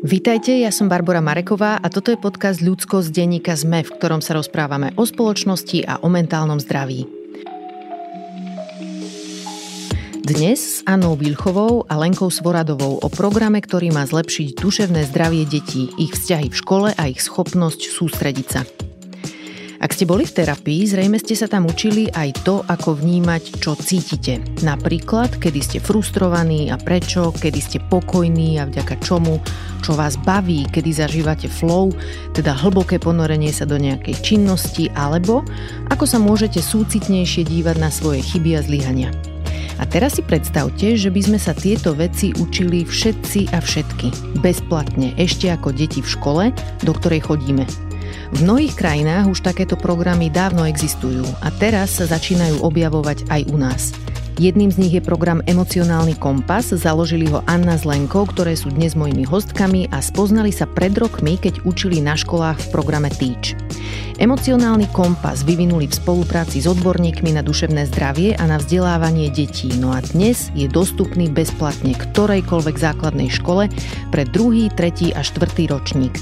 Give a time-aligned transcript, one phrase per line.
[0.00, 4.24] Vítajte, ja som Barbara Mareková a toto je podcast Ľudsko z denníka ZME, v ktorom
[4.24, 7.04] sa rozprávame o spoločnosti a o mentálnom zdraví.
[10.24, 15.92] Dnes s Annou Vilchovou a Lenkou Svoradovou o programe, ktorý má zlepšiť duševné zdravie detí,
[16.00, 18.64] ich vzťahy v škole a ich schopnosť sústrediť sa.
[19.80, 23.72] Ak ste boli v terapii, zrejme ste sa tam učili aj to, ako vnímať, čo
[23.72, 24.36] cítite.
[24.60, 29.40] Napríklad, kedy ste frustrovaní a prečo, kedy ste pokojní a vďaka čomu,
[29.80, 31.96] čo vás baví, kedy zažívate flow,
[32.36, 35.48] teda hlboké ponorenie sa do nejakej činnosti, alebo
[35.88, 39.08] ako sa môžete súcitnejšie dívať na svoje chyby a zlyhania.
[39.80, 45.16] A teraz si predstavte, že by sme sa tieto veci učili všetci a všetky, bezplatne,
[45.16, 46.44] ešte ako deti v škole,
[46.84, 47.89] do ktorej chodíme.
[48.30, 53.56] V mnohých krajinách už takéto programy dávno existujú a teraz sa začínajú objavovať aj u
[53.58, 53.90] nás.
[54.40, 58.96] Jedným z nich je program Emocionálny kompas, založili ho Anna s Lenkou, ktoré sú dnes
[58.96, 63.52] mojimi hostkami a spoznali sa pred rokmi, keď učili na školách v programe Teach.
[64.16, 69.92] Emocionálny kompas vyvinuli v spolupráci s odborníkmi na duševné zdravie a na vzdelávanie detí, no
[69.92, 73.68] a dnes je dostupný bezplatne ktorejkoľvek základnej škole
[74.08, 76.16] pre druhý, tretí a štvrtý ročník.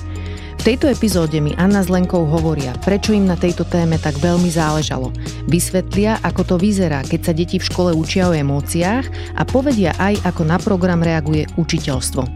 [0.58, 4.50] V tejto epizóde mi Anna s Lenkou hovoria, prečo im na tejto téme tak veľmi
[4.50, 5.14] záležalo.
[5.46, 9.06] Vysvetlia, ako to vyzerá, keď sa deti v škole učia o emóciách
[9.38, 12.26] a povedia aj, ako na program reaguje učiteľstvo.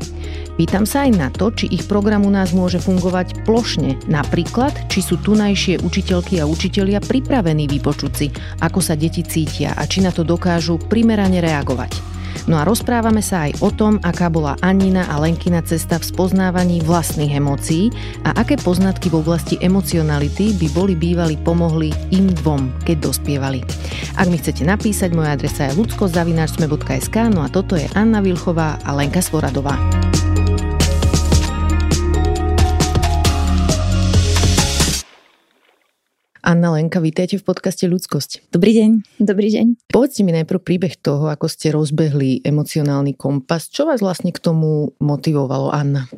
[0.55, 5.03] Pýtam sa aj na to, či ich program u nás môže fungovať plošne, napríklad, či
[5.03, 8.31] sú tunajšie učiteľky a učitelia pripravení vypočuť si,
[8.62, 12.22] ako sa deti cítia a či na to dokážu primerane reagovať.
[12.50, 16.82] No a rozprávame sa aj o tom, aká bola Anina a Lenkina cesta v spoznávaní
[16.82, 17.94] vlastných emócií
[18.26, 23.62] a aké poznatky v oblasti emocionality by boli bývali pomohli im dvom, keď dospievali.
[24.18, 28.90] Ak mi chcete napísať, moja adresa je ludsko.sme.sk, no a toto je Anna Vilchová a
[28.94, 29.78] Lenka Svoradová.
[36.42, 38.50] Anna Lenka, vítajte v podcaste Ľudskosť.
[38.50, 39.22] Dobrý deň.
[39.22, 39.94] Dobrý deň.
[39.94, 43.70] Povedzte mi najprv príbeh toho, ako ste rozbehli emocionálny kompas.
[43.70, 46.10] Čo vás vlastne k tomu motivovalo, Anna?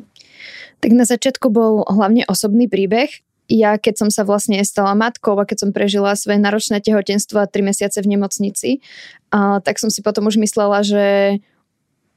[0.81, 3.21] Tak na začiatku bol hlavne osobný príbeh.
[3.53, 7.45] Ja keď som sa vlastne stala matkou a keď som prežila svoje náročné tehotenstvo a
[7.45, 8.81] 3 mesiace v nemocnici,
[9.29, 11.37] a, tak som si potom už myslela, že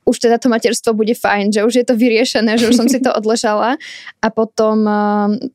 [0.09, 3.05] už teda to materstvo bude fajn, že už je to vyriešené, že už som si
[3.05, 3.77] to odležala
[4.25, 4.81] a potom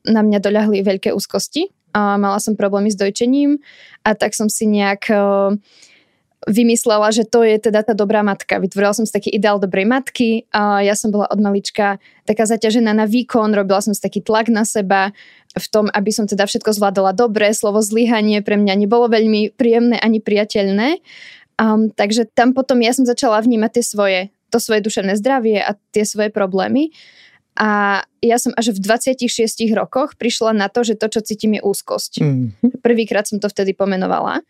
[0.06, 3.62] na mňa doľahli veľké úzkosti a mala som problémy s dojčením
[4.02, 5.08] a tak som si nejak
[6.44, 8.60] vymyslela, že to je teda tá dobrá matka.
[8.60, 11.96] Vytvorila som si taký ideál dobrej matky a ja som bola od malička
[12.28, 15.16] taká zaťažená na výkon, robila som si taký tlak na seba
[15.54, 19.96] v tom, aby som teda všetko zvládala dobre, slovo zlyhanie pre mňa nebolo veľmi príjemné
[20.02, 21.00] ani priateľné.
[21.54, 25.78] Um, takže tam potom ja som začala vnímať tie svoje, to svoje duševné zdravie a
[25.94, 26.90] tie svoje problémy.
[27.54, 29.30] A ja som až v 26
[29.78, 32.12] rokoch prišla na to, že to, čo cítim, je úzkosť.
[32.18, 32.82] Mm-hmm.
[32.82, 34.42] Prvýkrát som to vtedy pomenovala.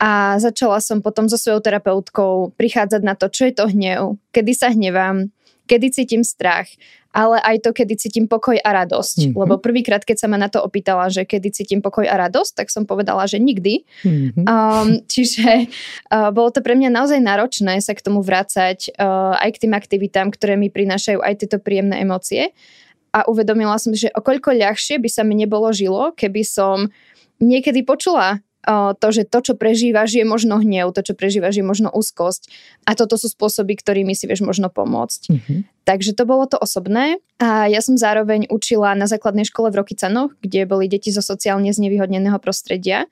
[0.00, 4.52] A začala som potom so svojou terapeutkou prichádzať na to, čo je to hnev, kedy
[4.56, 5.28] sa hnevám,
[5.68, 6.70] kedy cítim strach,
[7.10, 9.30] ale aj to, kedy cítim pokoj a radosť.
[9.30, 9.38] Mm-hmm.
[9.38, 12.68] Lebo prvýkrát, keď sa ma na to opýtala, že kedy cítim pokoj a radosť, tak
[12.70, 13.82] som povedala, že nikdy.
[14.06, 14.44] Mm-hmm.
[14.46, 15.66] Um, čiže
[16.14, 19.72] uh, bolo to pre mňa naozaj náročné sa k tomu vrácať uh, aj k tým
[19.74, 22.54] aktivitám, ktoré mi prinášajú aj tieto príjemné emócie.
[23.10, 26.94] A uvedomila som, že okoľko ľahšie by sa mi nebolo žilo, keby som
[27.42, 28.38] niekedy počula
[28.68, 32.52] to, že to, čo prežívaš, je možno hnev, to, čo prežívaš, je možno úzkosť.
[32.84, 35.22] A toto sú spôsoby, ktorými si vieš možno pomôcť.
[35.32, 35.58] Mm-hmm.
[35.88, 37.18] Takže to bolo to osobné.
[37.40, 41.72] A ja som zároveň učila na základnej škole v Rokycanoch, kde boli deti zo sociálne
[41.72, 43.08] znevýhodneného prostredia.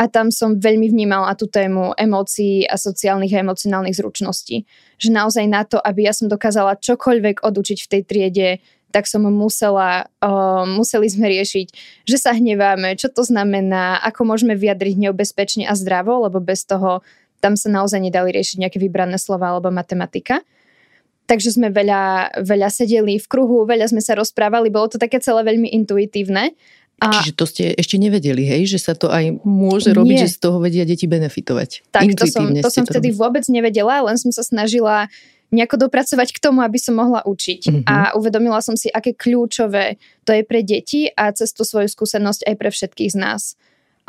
[0.00, 4.64] A tam som veľmi vnímala tú tému emócií a sociálnych a emocionálnych zručností.
[4.96, 8.48] Že naozaj na to, aby ja som dokázala čokoľvek odučiť v tej triede,
[8.90, 11.66] tak som musela, uh, museli sme riešiť,
[12.04, 16.66] že sa hneváme, čo to znamená, ako môžeme vyjadriť hnev bezpečne a zdravo, lebo bez
[16.66, 17.00] toho
[17.40, 20.44] tam sa naozaj nedali riešiť nejaké vybrané slova alebo matematika.
[21.24, 25.46] Takže sme veľa, veľa sedeli v kruhu, veľa sme sa rozprávali, bolo to také celé
[25.46, 26.52] veľmi intuitívne.
[27.00, 27.16] A...
[27.16, 30.24] Čiže to ste ešte nevedeli, hej, že sa to aj môže robiť, Nie.
[30.28, 31.88] že z toho vedia deti benefitovať.
[31.88, 35.08] Tak, to som, to som vtedy vôbec nevedela, len som sa snažila
[35.50, 37.62] nejako dopracovať k tomu, aby som mohla učiť.
[37.66, 37.86] Mm-hmm.
[37.86, 42.46] A uvedomila som si, aké kľúčové to je pre deti a cez tú svoju skúsenosť
[42.46, 43.58] aj pre všetkých z nás.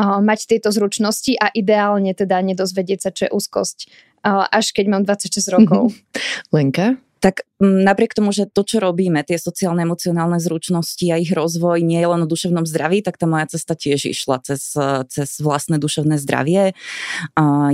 [0.01, 3.77] Uh, mať tieto zručnosti a ideálne teda nedozvedieť sa, čo je úzkosť,
[4.25, 5.93] uh, až keď mám 26 rokov.
[6.55, 6.97] Lenka?
[7.21, 12.01] Tak napriek tomu, že to, čo robíme, tie sociálne emocionálne zručnosti a ich rozvoj nie
[12.01, 14.73] je len o duševnom zdraví, tak tá moja cesta tiež išla cez,
[15.13, 16.73] cez vlastné duševné zdravie.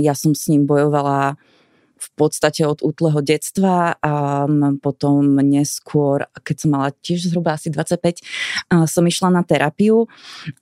[0.04, 1.40] Ja som s ním bojovala
[1.98, 4.46] v podstate od útleho detstva a
[4.78, 8.22] potom neskôr, keď som mala tiež zhruba asi 25,
[8.86, 10.06] som išla na terapiu.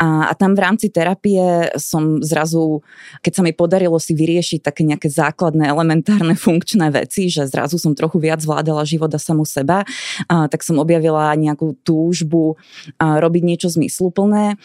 [0.01, 2.81] A, a tam v rámci terapie som zrazu,
[3.21, 7.93] keď sa mi podarilo si vyriešiť také nejaké základné, elementárne funkčné veci, že zrazu som
[7.93, 9.85] trochu viac zvládala život a samu seba,
[10.27, 12.57] a, tak som objavila nejakú túžbu
[12.97, 14.57] a, robiť niečo zmysluplné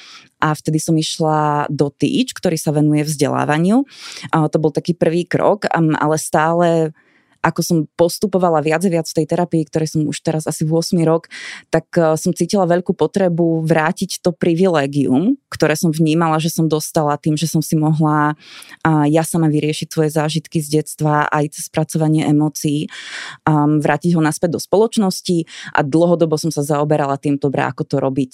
[0.41, 3.85] a vtedy som išla do Teach, ktorý sa venuje vzdelávaniu.
[4.33, 6.91] A to bol taký prvý krok, ale stále
[7.41, 10.97] ako som postupovala viac a viac v tej terapii, ktoré som už teraz asi 8
[11.05, 11.27] rok,
[11.73, 17.17] tak eh, som cítila veľkú potrebu vrátiť to privilégium, ktoré som vnímala, že som dostala
[17.19, 18.33] tým, že som si mohla
[18.85, 22.89] ja sama vyriešiť svoje zážitky z detstva aj cez spracovanie emócií,
[23.45, 25.45] vrátiť ho naspäť do spoločnosti
[25.75, 28.33] a dlhodobo som sa zaoberala tým, dobre, ako to robiť,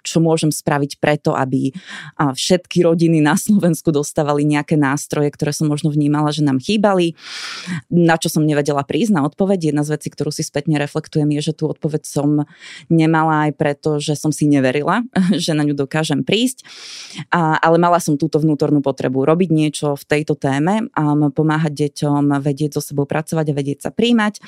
[0.00, 1.74] čo môžem spraviť preto, aby
[2.16, 7.16] všetky rodiny na Slovensku dostávali nejaké nástroje, ktoré som možno vnímala, že nám chýbali,
[7.90, 9.70] na čo som nevedela prísť na odpoveď.
[9.70, 12.50] Jedna z vecí, ktorú si spätne reflektujem, je, že tú odpoveď som
[12.90, 15.06] nemala aj preto, že som si neverila,
[15.44, 16.66] že na ňu dokážem prísť.
[17.30, 22.34] A, ale mala som túto vnútornú potrebu robiť niečo v tejto téme a pomáhať deťom
[22.42, 24.42] vedieť so sebou pracovať a vedieť sa príjmať.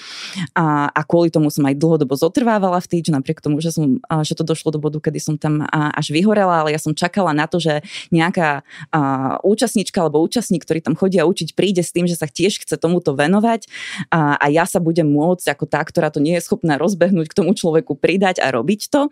[0.58, 4.34] A, a kvôli tomu som aj dlhodobo zotrvávala v týč, napriek tomu, že, som, že
[4.34, 7.62] to došlo do bodu, kedy som tam až vyhorela, ale ja som čakala na to,
[7.62, 12.26] že nejaká a, účastníčka alebo účastník, ktorý tam chodia učiť, príde s tým, že sa
[12.26, 13.68] tiež chce tomuto venovať
[14.10, 17.36] a, a ja sa budem môcť ako tá, ktorá to nie je schopná rozbehnúť k
[17.36, 19.08] tomu človeku pridať a robiť to.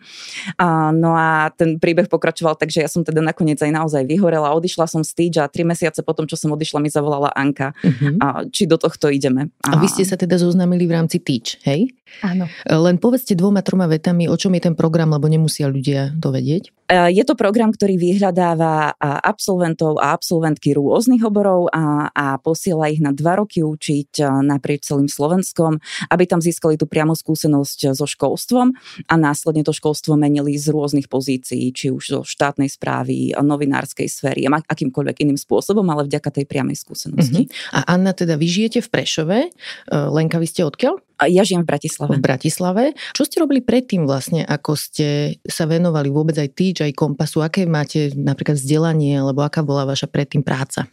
[0.61, 4.55] A, no a ten príbeh pokračoval tak, že ja som teda nakoniec aj naozaj vyhorela,
[4.57, 8.17] odišla som z týč a tri mesiace potom, čo som odišla, mi zavolala Anka, uh-huh.
[8.21, 9.51] a, či do tohto ideme.
[9.65, 9.77] A...
[9.77, 11.91] a vy ste sa teda zoznámili v rámci týč, hej?
[12.23, 12.47] Áno.
[12.69, 16.71] Len povedzte dvoma, troma vetami, o čom je ten program, lebo nemusia ľudia to vedieť.
[16.87, 23.01] E, je to program, ktorý vyhľadáva absolventov a absolventky rôznych oborov a, a posiela ich
[23.03, 24.25] na dva roky učiť e,
[24.55, 28.71] naprieč celým Slovenskom, aby tam získali tú priamu skúsenosť so školstvom
[29.11, 34.47] a následne to školstvo menili z rôznych pozícií, či už zo štátnej správy, novinárskej sféry,
[34.47, 37.51] akýmkoľvek iným spôsobom, ale vďaka tej priamej skúsenosti.
[37.51, 37.77] Uh-huh.
[37.83, 39.39] A Anna, teda vy žijete v Prešove.
[39.47, 39.51] E,
[39.91, 41.03] Lenka, vy ste odkiaľ?
[41.31, 42.19] Ja žijem v Bratislave.
[42.19, 42.85] V Bratislave.
[43.15, 47.41] Čo ste robili predtým vlastne, ako ste sa venovali vôbec aj týč, aj kompasu?
[47.41, 50.91] Aké máte napríklad vzdelanie, alebo aká bola vaša predtým práca?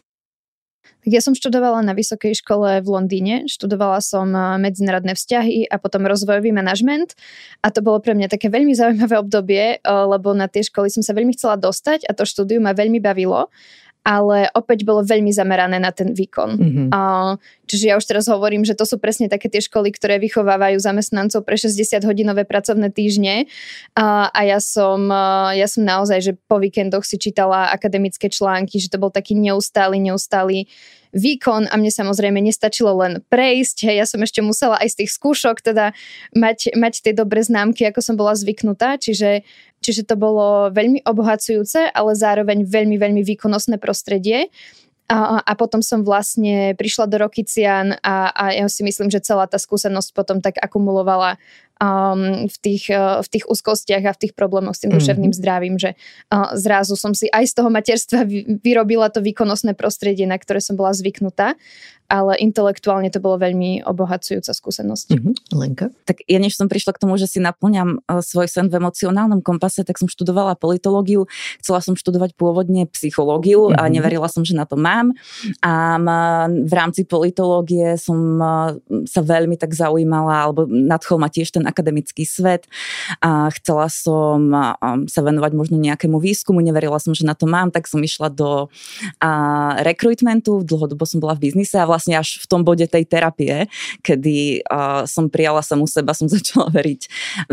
[1.01, 4.29] Tak ja som študovala na vysokej škole v Londýne, študovala som
[4.61, 7.17] medzinárodné vzťahy a potom rozvojový manažment.
[7.65, 11.17] A to bolo pre mňa také veľmi zaujímavé obdobie, lebo na tie školy som sa
[11.17, 13.49] veľmi chcela dostať a to štúdium ma veľmi bavilo
[14.01, 16.49] ale opäť bolo veľmi zamerané na ten výkon.
[16.57, 16.87] Mm-hmm.
[16.89, 17.37] Uh,
[17.69, 21.45] čiže ja už teraz hovorím, že to sú presne také tie školy, ktoré vychovávajú zamestnancov
[21.45, 25.05] pre 60-hodinové pracovné týždne uh, a ja som,
[25.53, 30.01] ja som naozaj, že po víkendoch si čítala akademické články, že to bol taký neustály,
[30.01, 30.65] neustály
[31.11, 35.11] výkon a mne samozrejme nestačilo len prejsť, hej, ja som ešte musela aj z tých
[35.11, 35.91] skúšok teda
[36.31, 39.43] mať, mať tie dobré známky, ako som bola zvyknutá, čiže,
[39.81, 44.53] čiže to bolo veľmi obohacujúce, ale zároveň veľmi, veľmi výkonnostné prostredie.
[45.11, 49.43] A, a potom som vlastne prišla do Rokician a, a ja si myslím, že celá
[49.43, 51.35] tá skúsenosť potom tak akumulovala
[51.83, 55.41] um, v, tých, uh, v tých úzkostiach a v tých problémoch s tým duševným mm-hmm.
[55.43, 55.99] zdravím, že
[56.31, 58.23] uh, zrazu som si aj z toho materstva
[58.63, 61.59] vyrobila to výkonnostné prostredie, na ktoré som bola zvyknutá
[62.11, 65.07] ale intelektuálne to bolo veľmi obohacujúca skúsenosť.
[65.15, 65.33] Mm-hmm.
[65.55, 65.85] Lenka?
[66.03, 69.39] Tak ja než som prišla k tomu, že si naplňam uh, svoj sen v emocionálnom
[69.39, 71.31] kompase, tak som študovala politológiu,
[71.63, 73.79] chcela som študovať pôvodne psychológiu mm-hmm.
[73.79, 73.91] a mhm.
[73.95, 75.15] neverila som, že na to mám.
[75.63, 75.95] A
[76.51, 78.75] v rámci politológie som uh,
[79.07, 82.67] sa veľmi tak zaujímala, alebo nadchol ma tiež ten akademický svet
[83.23, 84.51] a chcela som
[85.07, 88.67] sa venovať možno nejakému výskumu, neverila som, že na to mám, tak som išla do
[89.85, 93.69] rekrutmentu, dlhodobo som bola v biznise a vlastne až v tom bode tej terapie,
[94.01, 94.65] kedy
[95.05, 97.01] som prijala samú seba, som začala veriť,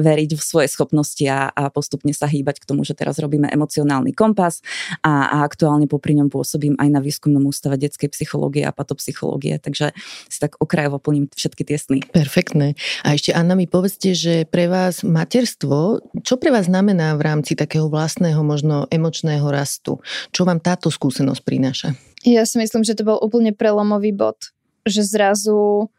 [0.01, 4.17] veriť v svoje schopnosti a, a postupne sa hýbať k tomu, že teraz robíme emocionálny
[4.17, 4.65] kompas
[5.05, 9.93] a, a aktuálne popri ňom pôsobím aj na výskumnom ústave detskej psychológie a patopsychológie, takže
[10.29, 11.99] si tak okrajovo plním všetky tie sny.
[12.09, 12.79] Perfektné.
[13.05, 17.59] A ešte Anna mi povedzte, že pre vás materstvo, čo pre vás znamená v rámci
[17.59, 19.99] takého vlastného možno emočného rastu?
[20.31, 22.08] Čo vám táto skúsenosť prináša?
[22.27, 24.51] Ja si myslím, že to bol úplne prelomový bod.
[24.89, 25.91] Že zrazu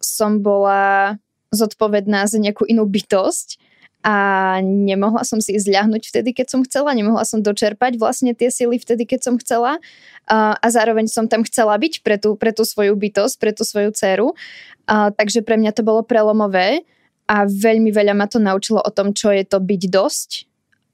[0.00, 1.16] som bola
[1.52, 3.60] zodpovedná za nejakú inú bytosť
[4.00, 4.14] a
[4.64, 9.04] nemohla som si zľahnuť vtedy, keď som chcela, nemohla som dočerpať vlastne tie sily vtedy,
[9.04, 9.76] keď som chcela
[10.24, 13.92] a, zároveň som tam chcela byť pre tú, pre tú svoju bytosť, pre tú svoju
[13.92, 14.32] dceru.
[14.88, 16.88] A, takže pre mňa to bolo prelomové
[17.28, 20.49] a veľmi veľa ma to naučilo o tom, čo je to byť dosť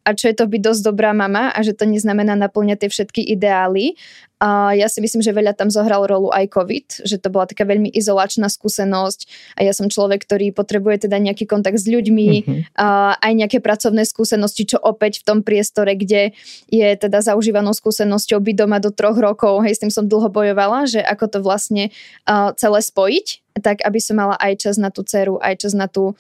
[0.07, 3.23] a čo je to byť dosť dobrá mama a že to neznamená naplňať tie všetky
[3.27, 3.99] ideály.
[4.37, 7.65] A ja si myslím, že veľa tam zohral rolu aj COVID, že to bola taká
[7.65, 9.25] veľmi izolačná skúsenosť
[9.57, 12.61] a ja som človek, ktorý potrebuje teda nejaký kontakt s ľuďmi, mm-hmm.
[12.77, 16.37] a aj nejaké pracovné skúsenosti, čo opäť v tom priestore, kde
[16.69, 20.85] je teda zaužívanou skúsenosťou byť doma do troch rokov, hej, s tým som dlho bojovala,
[20.85, 21.89] že ako to vlastne
[22.29, 25.89] uh, celé spojiť, tak aby som mala aj čas na tú dceru, aj čas na
[25.89, 26.13] tú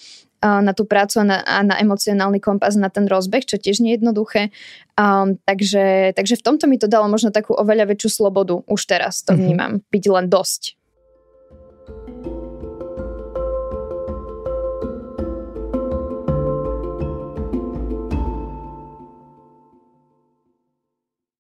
[0.42, 3.94] na tú prácu a na, a na emocionálny kompas, na ten rozbeh, čo tiež nie
[3.94, 4.42] je jednoduché.
[4.96, 8.64] Um, takže, takže v tomto mi to dalo možno takú oveľa väčšiu slobodu.
[8.68, 9.38] Už teraz to mhm.
[9.40, 9.72] vnímam.
[9.88, 10.76] Byť len dosť.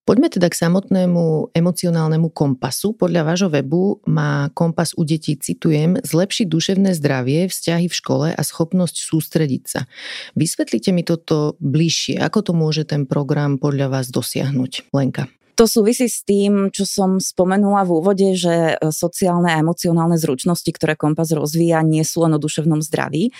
[0.06, 2.94] Poďme teda k samotnému emocionálnemu kompasu.
[2.94, 8.42] Podľa vášho webu má kompas u detí, citujem, zlepšiť duševné zdravie, vzťahy v škole a
[8.46, 9.90] schopnosť sústrediť sa.
[10.38, 12.22] Vysvetlite mi toto bližšie.
[12.22, 14.94] Ako to môže ten program podľa vás dosiahnuť?
[14.94, 15.26] Lenka.
[15.56, 20.68] To súvisí s tým, čo som spomenula v úvode, že e, sociálne a emocionálne zručnosti,
[20.68, 23.32] ktoré Kompas rozvíja, nie sú len o duševnom zdraví.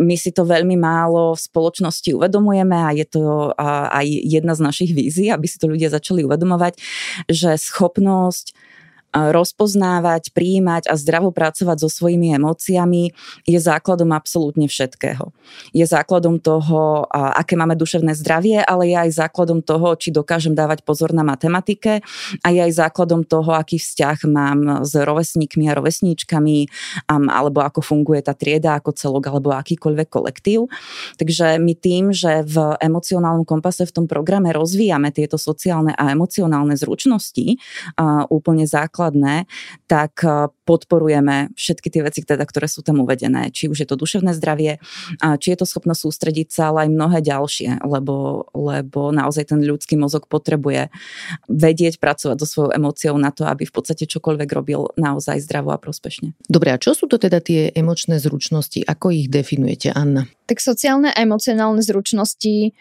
[0.00, 4.90] My si to veľmi málo v spoločnosti uvedomujeme a je to aj jedna z našich
[4.96, 6.80] vízií, aby si to ľudia začali uvedomovať,
[7.28, 8.56] že schopnosť
[9.34, 13.10] rozpoznávať, prijímať a zdravo pracovať so svojimi emóciami
[13.48, 15.34] je základom absolútne všetkého.
[15.72, 20.84] Je základom toho, aké máme duševné zdravie, ale je aj základom toho, či dokážem dávať
[20.84, 22.04] pozor na matematike
[22.44, 26.56] a je aj základom toho, aký vzťah mám s rovesníkmi a rovesníčkami
[27.08, 30.68] alebo ako funguje tá trieda ako celok alebo akýkoľvek kolektív.
[31.16, 36.76] Takže my tým, že v emocionálnom kompase v tom programe rozvíjame tieto sociálne a emocionálne
[36.76, 37.56] zručnosti,
[38.28, 39.48] úplne základ základné,
[39.88, 43.48] tak eh, podporujeme všetky tie veci, teda, ktoré sú tam uvedené.
[43.48, 44.76] Či už je to duševné zdravie,
[45.40, 49.96] či je to schopnosť sústrediť sa, ale aj mnohé ďalšie, lebo, lebo naozaj ten ľudský
[49.96, 50.92] mozog potrebuje
[51.48, 55.80] vedieť pracovať so svojou emóciou na to, aby v podstate čokoľvek robil naozaj zdravo a
[55.80, 56.36] prospešne.
[56.52, 58.84] Dobre, a čo sú to teda tie emočné zručnosti?
[58.84, 60.28] Ako ich definujete, Anna?
[60.44, 62.76] Tak sociálne a emocionálne zručnosti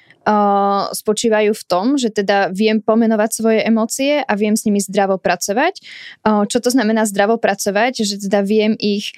[0.92, 5.80] spočívajú v tom, že teda viem pomenovať svoje emócie a viem s nimi zdravo pracovať.
[6.28, 8.04] Uh, čo to znamená zdravo pracovať?
[8.04, 9.16] Že teda viem ich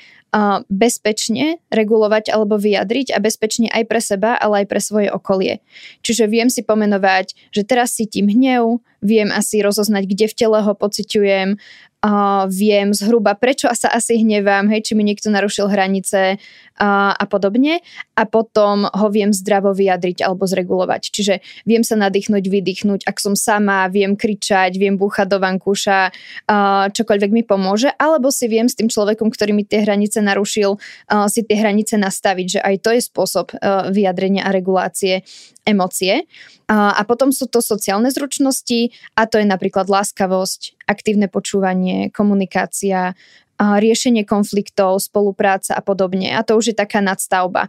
[0.69, 5.57] bezpečne regulovať alebo vyjadriť a bezpečne aj pre seba, ale aj pre svoje okolie.
[6.05, 10.77] Čiže viem si pomenovať, že teraz cítim hnev, viem asi rozoznať, kde v tele ho
[10.77, 11.57] pociťujem,
[12.45, 16.37] viem zhruba, prečo sa asi hnevám, hej, či mi niekto narušil hranice
[16.79, 17.83] a podobne
[18.15, 21.11] a potom ho viem zdravo vyjadriť alebo zregulovať.
[21.11, 26.15] Čiže viem sa nadýchnuť, vydýchnuť, ak som sama, viem kričať, viem búchať do vankúša,
[26.95, 30.79] čokoľvek mi pomôže, alebo si viem s tým človekom, ktorý mi tie hranice narušil,
[31.27, 33.51] si tie hranice nastaviť, že aj to je spôsob
[33.91, 35.27] vyjadrenia a regulácie
[35.67, 36.23] emócie.
[36.71, 43.17] A potom sú to sociálne zručnosti a to je napríklad láskavosť, aktívne počúvanie, komunikácia,
[43.59, 46.31] riešenie konfliktov, spolupráca a podobne.
[46.31, 47.67] A to už je taká nadstavba.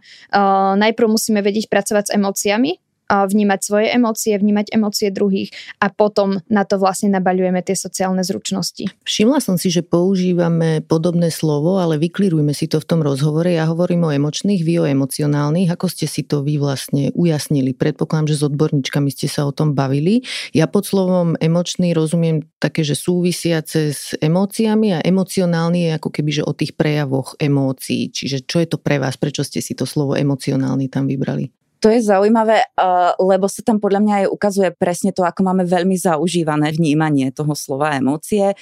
[0.79, 2.71] Najprv musíme vedieť pracovať s emóciami,
[3.11, 5.51] vnímať svoje emócie, vnímať emócie druhých
[5.83, 8.87] a potom na to vlastne nabaľujeme tie sociálne zručnosti.
[9.03, 13.51] Všimla som si, že používame podobné slovo, ale vyklirujme si to v tom rozhovore.
[13.51, 15.69] Ja hovorím o emočných, vy o emocionálnych.
[15.75, 17.75] Ako ste si to vy vlastne ujasnili?
[17.75, 20.23] Predpokladám, že s odborníčkami ste sa o tom bavili.
[20.55, 26.31] Ja pod slovom emočný rozumiem také, že súvisiace s emóciami a emocionálny je ako keby,
[26.41, 28.13] že o tých prejavoch emócií.
[28.13, 29.19] Čiže čo je to pre vás?
[29.19, 31.60] Prečo ste si to slovo emocionálny tam vybrali?
[31.81, 35.65] To je zaujímavé, uh, lebo sa tam podľa mňa aj ukazuje presne to, ako máme
[35.65, 38.53] veľmi zaužívané vnímanie toho slova emócie.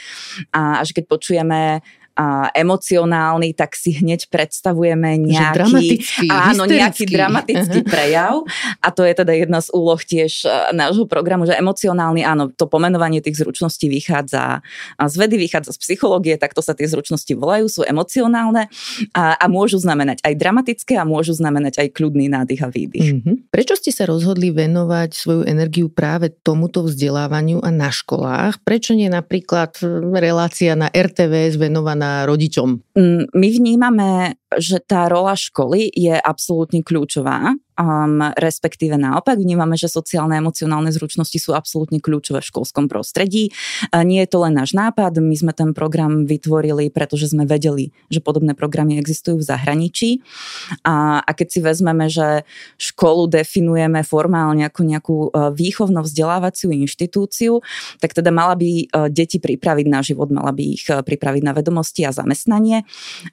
[0.56, 1.84] A až keď počujeme
[2.18, 8.44] a emocionálny, tak si hneď predstavujeme nejaký, dramatický, áno, nejaký dramatický prejav.
[8.84, 12.68] A to je teda jedna z úloh tiež e, nášho programu, že emocionálny, áno, to
[12.68, 14.60] pomenovanie tých zručností vychádza
[15.00, 18.68] z vedy, vychádza z psychológie, takto sa tie zručnosti volajú, sú emocionálne
[19.16, 23.10] a, a môžu znamenať aj dramatické a môžu znamenať aj kľudný nádych a výdych.
[23.16, 23.36] Mm-hmm.
[23.48, 28.60] Prečo ste sa rozhodli venovať svoju energiu práve tomuto vzdelávaniu a na školách?
[28.68, 29.80] Prečo nie napríklad
[30.20, 32.70] relácia na RTVS venovaná rodičom?
[32.96, 34.12] Mm, my vnímame,
[34.58, 40.91] že tá rola školy je absolútne kľúčová um, respektíve naopak vnímame, že sociálne a emocionálne
[40.91, 43.55] zručnosti sú absolútne kľúčové v školskom prostredí.
[43.95, 47.95] A nie je to len náš nápad, my sme ten program vytvorili, pretože sme vedeli,
[48.12, 50.09] že podobné programy existujú v zahraničí.
[50.83, 52.43] A, a keď si vezmeme, že
[52.75, 57.63] školu definujeme formálne ako nejakú e, výchovno-vzdelávaciu inštitúciu,
[58.03, 61.55] tak teda mala by e, deti pripraviť na život, mala by ich e, pripraviť na
[61.55, 62.83] vedomosti a zamestnanie.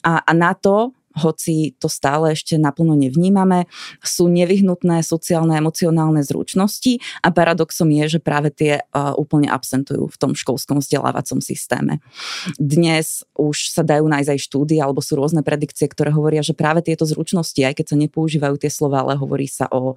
[0.06, 3.64] A, a na to hoci to stále ešte naplno nevnímame,
[4.04, 8.84] sú nevyhnutné sociálne a emocionálne zručnosti a paradoxom je, že práve tie
[9.16, 12.04] úplne absentujú v tom školskom vzdelávacom systéme.
[12.60, 16.84] Dnes už sa dajú nájsť aj štúdie alebo sú rôzne predikcie, ktoré hovoria, že práve
[16.84, 19.96] tieto zručnosti, aj keď sa nepoužívajú tie slova, ale hovorí sa o,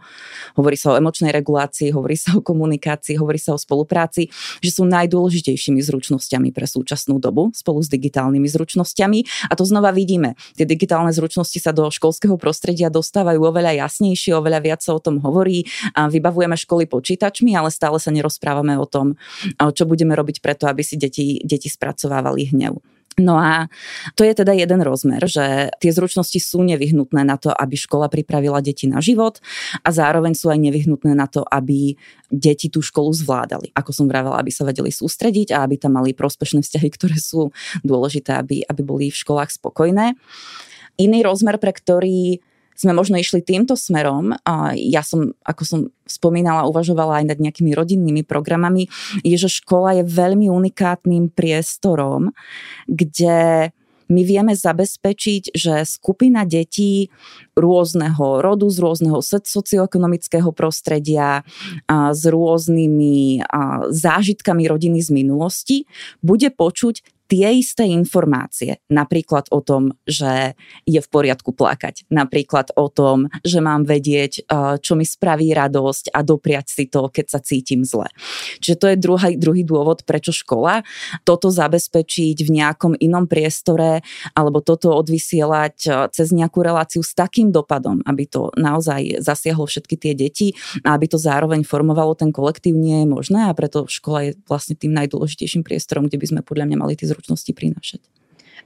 [0.56, 4.32] hovorí sa o emočnej regulácii, hovorí sa o komunikácii, hovorí sa o spolupráci,
[4.64, 9.52] že sú najdôležitejšími zručnosťami pre súčasnú dobu spolu s digitálnymi zručnosťami.
[9.52, 10.40] A to znova vidíme.
[10.56, 15.22] Tie digitálne zručnosti sa do školského prostredia dostávajú oveľa jasnejšie, oveľa viac sa o tom
[15.22, 15.68] hovorí.
[15.94, 19.18] A vybavujeme školy počítačmi, ale stále sa nerozprávame o tom,
[19.60, 22.80] čo budeme robiť preto, aby si deti, deti spracovávali hnev.
[23.20, 23.68] No a
[24.16, 28.64] to je teda jeden rozmer, že tie zručnosti sú nevyhnutné na to, aby škola pripravila
[28.64, 29.44] deti na život
[29.84, 32.00] a zároveň sú aj nevyhnutné na to, aby
[32.32, 33.76] deti tú školu zvládali.
[33.76, 37.52] Ako som vravela, aby sa vedeli sústrediť a aby tam mali prospešné vzťahy, ktoré sú
[37.84, 40.16] dôležité, aby, aby boli v školách spokojné.
[41.00, 42.44] Iný rozmer, pre ktorý
[42.80, 44.36] sme možno išli týmto smerom.
[44.76, 48.88] Ja som, ako som spomínala, uvažovala aj nad nejakými rodinnými programami,
[49.20, 52.32] je, že škola je veľmi unikátnym priestorom,
[52.88, 53.72] kde
[54.10, 57.14] my vieme zabezpečiť, že skupina detí
[57.54, 61.46] rôzneho rodu, z rôzneho socioekonomického prostredia,
[61.92, 63.44] s rôznymi
[63.92, 65.78] zážitkami rodiny z minulosti
[66.24, 70.58] bude počuť tie isté informácie, napríklad o tom, že
[70.90, 76.10] je v poriadku plakať, napríklad o tom, že mám vedieť, eh, čo mi spraví radosť
[76.10, 78.10] a dopriať si to, keď sa cítim zle.
[78.58, 80.82] Čiže to je druhý, druhý dôvod, prečo škola
[81.22, 84.02] toto zabezpečiť v nejakom inom priestore
[84.34, 89.96] alebo toto odvysielať eh, cez nejakú reláciu s takým dopadom, aby to naozaj zasiahlo všetky
[90.02, 94.32] tie deti a aby to zároveň formovalo ten kolektív, nie je možné a preto škola
[94.32, 98.00] je vlastne tým najdôležitejším priestorom, kde by sme podľa mňa mali tie zručnosti prinášať.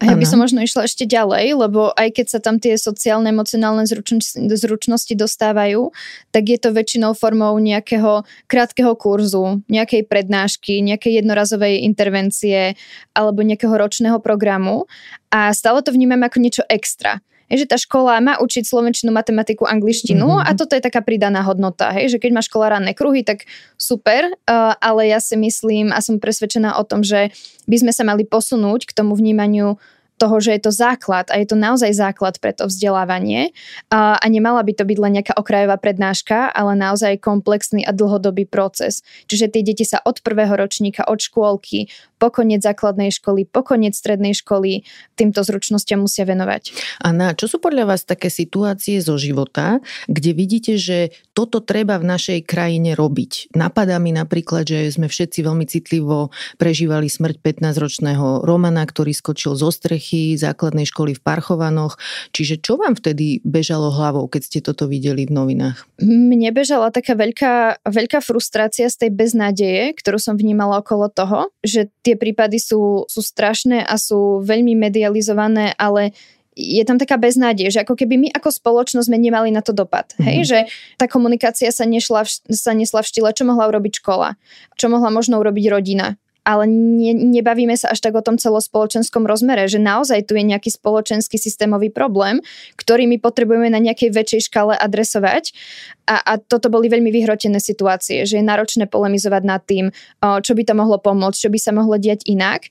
[0.01, 3.29] A ja by som možno išla ešte ďalej, lebo aj keď sa tam tie sociálne,
[3.29, 5.93] emocionálne zručnosti dostávajú,
[6.33, 12.73] tak je to väčšinou formou nejakého krátkeho kurzu, nejakej prednášky, nejakej jednorazovej intervencie
[13.13, 14.89] alebo nejakého ročného programu.
[15.29, 17.21] A stále to vnímam ako niečo extra
[17.53, 20.47] je, že tá škola má učiť slovenčinu, matematiku, angličtinu mm-hmm.
[20.49, 23.45] a toto je taká pridaná hodnota, hej, že keď má škola ranné kruhy, tak
[23.77, 27.29] super, uh, ale ja si myslím a som presvedčená o tom, že
[27.69, 29.77] by sme sa mali posunúť k tomu vnímaniu
[30.17, 33.51] toho, že je to základ a je to naozaj základ pre to vzdelávanie
[33.89, 38.45] a, a nemala by to byť len nejaká okrajová prednáška, ale naozaj komplexný a dlhodobý
[38.45, 39.01] proces.
[39.27, 41.89] Čiže tie deti sa od prvého ročníka, od škôlky,
[42.23, 44.87] po koniec základnej školy, po koniec strednej školy
[45.19, 46.71] týmto zručnostiam musia venovať.
[47.11, 52.07] Na čo sú podľa vás také situácie zo života, kde vidíte, že toto treba v
[52.07, 53.51] našej krajine robiť?
[53.59, 59.67] Napadá mi napríklad, že sme všetci veľmi citlivo prežívali smrť 15-ročného Romana, ktorý skočil zo
[59.67, 61.99] strechy základnej školy v Parchovanoch.
[62.31, 65.83] Čiže čo vám vtedy bežalo hlavou, keď ste toto videli v novinách?
[65.99, 71.89] Mne bežala taká veľká, veľká frustrácia z tej beznádeje, ktorú som vnímala okolo toho, že
[72.05, 76.13] tie tie prípady sú, sú strašné a sú veľmi medializované, ale
[76.53, 80.13] je tam taká beznádej, že ako keby my ako spoločnosť sme nemali na to dopad.
[80.13, 80.25] Mm-hmm.
[80.29, 80.59] Hej, že
[81.01, 84.37] tá komunikácia sa, nešla v, sa nesla v štýle, čo mohla urobiť škola,
[84.77, 86.13] čo mohla možno urobiť rodina,
[86.43, 90.75] ale ne, nebavíme sa až tak o tom celospoločenskom rozmere, že naozaj tu je nejaký
[90.75, 92.43] spoločenský systémový problém,
[92.75, 95.55] ktorý my potrebujeme na nejakej väčšej škále adresovať.
[96.03, 100.63] A, a toto boli veľmi vyhrotené situácie, že je náročné polemizovať nad tým, čo by
[100.67, 102.67] to mohlo pomôcť, čo by sa mohlo diať inak.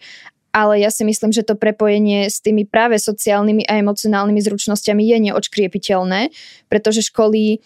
[0.53, 5.17] Ale ja si myslím, že to prepojenie s tými práve sociálnymi a emocionálnymi zručnosťami je
[5.33, 6.29] neočkriepiteľné,
[6.69, 7.65] pretože školy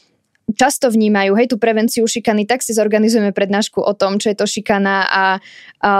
[0.54, 4.46] často vnímajú, hej, tú prevenciu šikany, tak si zorganizujeme prednášku o tom, čo je to
[4.46, 5.24] šikana a,
[5.82, 5.92] a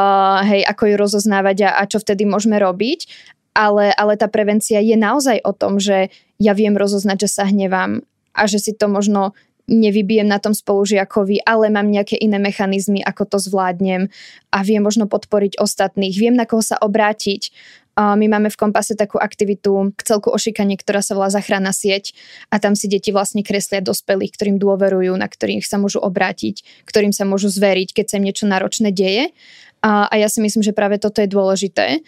[0.47, 3.11] hej, ako ju rozoznávať a, a čo vtedy môžeme robiť.
[3.57, 8.05] Ale, ale tá prevencia je naozaj o tom, že ja viem rozoznať, že sa hnevám
[8.37, 9.33] a že si to možno
[9.67, 14.07] nevybijem na tom spolužiakovi, ale mám nejaké iné mechanizmy, ako to zvládnem
[14.55, 17.51] a viem možno podporiť ostatných, viem na koho sa obrátiť
[17.97, 22.13] my máme v Kompase takú aktivitu k celku ošikanie, ktorá sa volá Zachrana sieť
[22.53, 27.17] a tam si deti vlastne kreslia dospelých, ktorým dôverujú, na ktorých sa môžu obrátiť, ktorým
[27.17, 29.33] sa môžu zveriť, keď sa im niečo náročné deje.
[29.81, 32.05] A, a ja si myslím, že práve toto je dôležité.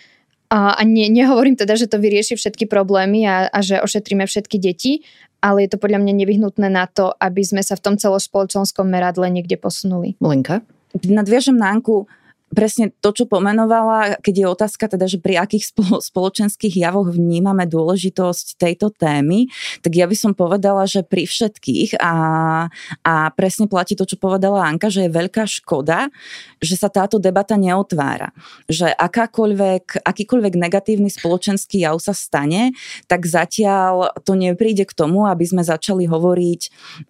[0.52, 4.60] A, a ne, nehovorím teda, že to vyrieši všetky problémy a, a že ošetríme všetky
[4.60, 5.08] deti,
[5.40, 9.24] ale je to podľa mňa nevyhnutné na to, aby sme sa v tom celospoločenskom meradle
[9.32, 10.20] niekde posunuli.
[10.20, 10.60] Lenka?
[10.92, 12.08] Nadviažem na Anku
[12.52, 18.56] presne to, čo pomenovala, keď je otázka teda, že pri akých spoločenských javoch vnímame dôležitosť
[18.56, 19.52] tejto témy,
[19.84, 22.14] tak ja by som povedala, že pri všetkých a,
[23.04, 26.08] a presne platí to, čo povedala Anka, že je veľká škoda,
[26.58, 28.32] že sa táto debata neotvára.
[28.66, 32.72] Že akákoľvek, akýkoľvek negatívny spoločenský jav sa stane,
[33.06, 36.60] tak zatiaľ to nepríde k tomu, aby sme začali hovoriť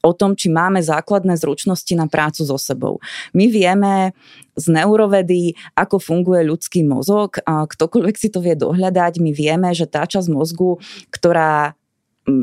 [0.03, 2.98] o tom, či máme základné zručnosti na prácu so sebou.
[3.33, 4.12] My vieme
[4.58, 7.38] z neurovedy, ako funguje ľudský mozog.
[7.46, 10.82] Ktokoľvek si to vie dohľadať, my vieme, že tá časť mozgu,
[11.14, 11.78] ktorá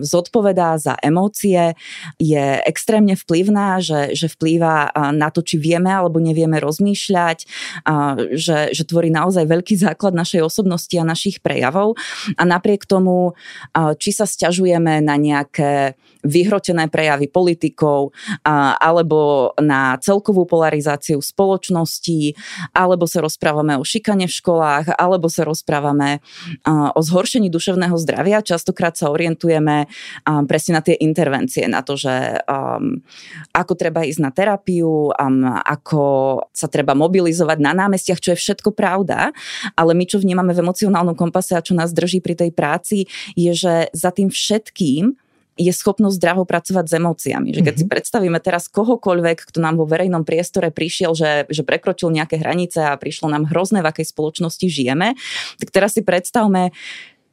[0.02, 1.78] zodpovedá za emócie,
[2.18, 7.38] je extrémne vplyvná, že, že vplýva na to, či vieme alebo nevieme rozmýšľať,
[8.34, 11.94] že, že tvorí naozaj veľký základ našej osobnosti a našich prejavov.
[12.36, 13.38] A napriek tomu,
[14.02, 15.94] či sa stiažujeme na nejaké
[16.26, 18.10] vyhrotené prejavy politikov
[18.82, 22.34] alebo na celkovú polarizáciu spoločnosti,
[22.74, 26.26] alebo sa rozprávame o šikane v školách, alebo sa rozprávame
[26.66, 28.42] o zhoršení duševného zdravia.
[28.42, 33.04] Častokrát sa orientujeme um, presne na tie intervencie, na to, že um,
[33.52, 36.04] ako treba ísť na terapiu, um, ako
[36.56, 39.36] sa treba mobilizovať na námestiach, čo je všetko pravda,
[39.76, 43.52] ale my, čo vnímame v emocionálnom kompase a čo nás drží pri tej práci, je,
[43.52, 45.20] že za tým všetkým
[45.56, 47.50] je schopnosť zdravo pracovať s emóciami.
[47.56, 47.88] Že keď mm-hmm.
[47.88, 52.84] si predstavíme teraz kohokoľvek, kto nám vo verejnom priestore prišiel, že, že prekročil nejaké hranice
[52.84, 55.16] a prišlo nám hrozné, v akej spoločnosti žijeme,
[55.56, 56.76] tak teraz si predstavme,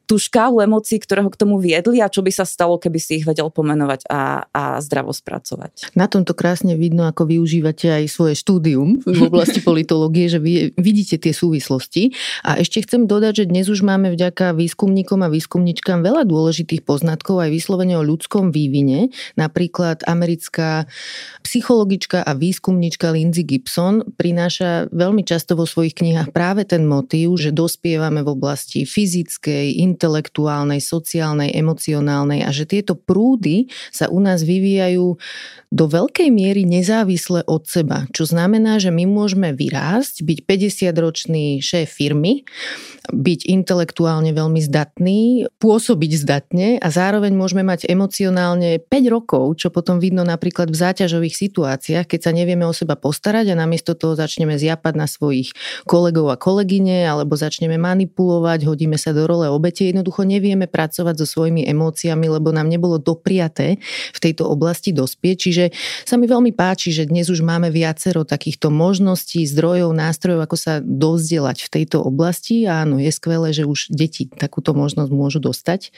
[0.03, 3.23] tú škálu emócií, ktoré ho k tomu viedli a čo by sa stalo, keby si
[3.23, 5.95] ich vedel pomenovať a, a zdravo spracovať.
[5.95, 11.15] Na tomto krásne vidno, ako využívate aj svoje štúdium v oblasti politológie, že vy vidíte
[11.19, 12.11] tie súvislosti.
[12.43, 17.39] A ešte chcem dodať, že dnes už máme vďaka výskumníkom a výskumničkám veľa dôležitých poznatkov
[17.39, 19.07] aj vyslovene o ľudskom vývine.
[19.39, 20.85] Napríklad americká
[21.47, 27.55] psychologička a výskumnička Lindsay Gibson prináša veľmi často vo svojich knihách práve ten motív, že
[27.55, 35.15] dospievame v oblasti fyzickej, intelektuálnej, sociálnej, emocionálnej a že tieto prúdy sa u nás vyvíjajú
[35.71, 38.03] do veľkej miery nezávisle od seba.
[38.11, 42.43] Čo znamená, že my môžeme vyrásť, byť 50-ročný šéf firmy,
[43.09, 50.03] byť intelektuálne veľmi zdatný, pôsobiť zdatne a zároveň môžeme mať emocionálne 5 rokov, čo potom
[50.03, 54.59] vidno napríklad v záťažových situáciách, keď sa nevieme o seba postarať a namiesto toho začneme
[54.59, 55.55] zjapať na svojich
[55.87, 61.15] kolegov a kolegyne alebo začneme manipulovať, hodíme sa do role obete podstate jednoducho nevieme pracovať
[61.19, 63.83] so svojimi emóciami, lebo nám nebolo dopriaté
[64.15, 65.35] v tejto oblasti dospieť.
[65.35, 65.63] Čiže
[66.07, 70.73] sa mi veľmi páči, že dnes už máme viacero takýchto možností, zdrojov, nástrojov, ako sa
[70.79, 72.63] dovzdelať v tejto oblasti.
[72.63, 75.91] A áno, je skvelé, že už deti takúto možnosť môžu dostať.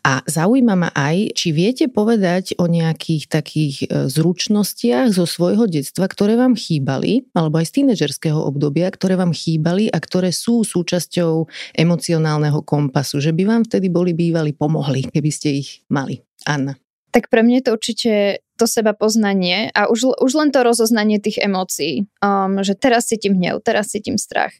[0.00, 6.08] A zaujíma ma aj, či viete povedať o nejakých takých e, zručnostiach zo svojho detstva,
[6.08, 11.50] ktoré vám chýbali, alebo aj z tínežerského obdobia, ktoré vám chýbali a ktoré sú súčasťou
[11.74, 16.22] emocionálneho kompasu času, že by vám vtedy boli bývali pomohli, keby ste ich mali.
[16.46, 16.78] Anna.
[17.10, 18.12] Tak pre mňa je to určite
[18.54, 22.06] to seba poznanie a už, už len to rozoznanie tých emócií.
[22.22, 24.54] Um, že teraz cítim hnev, teraz cítim strach.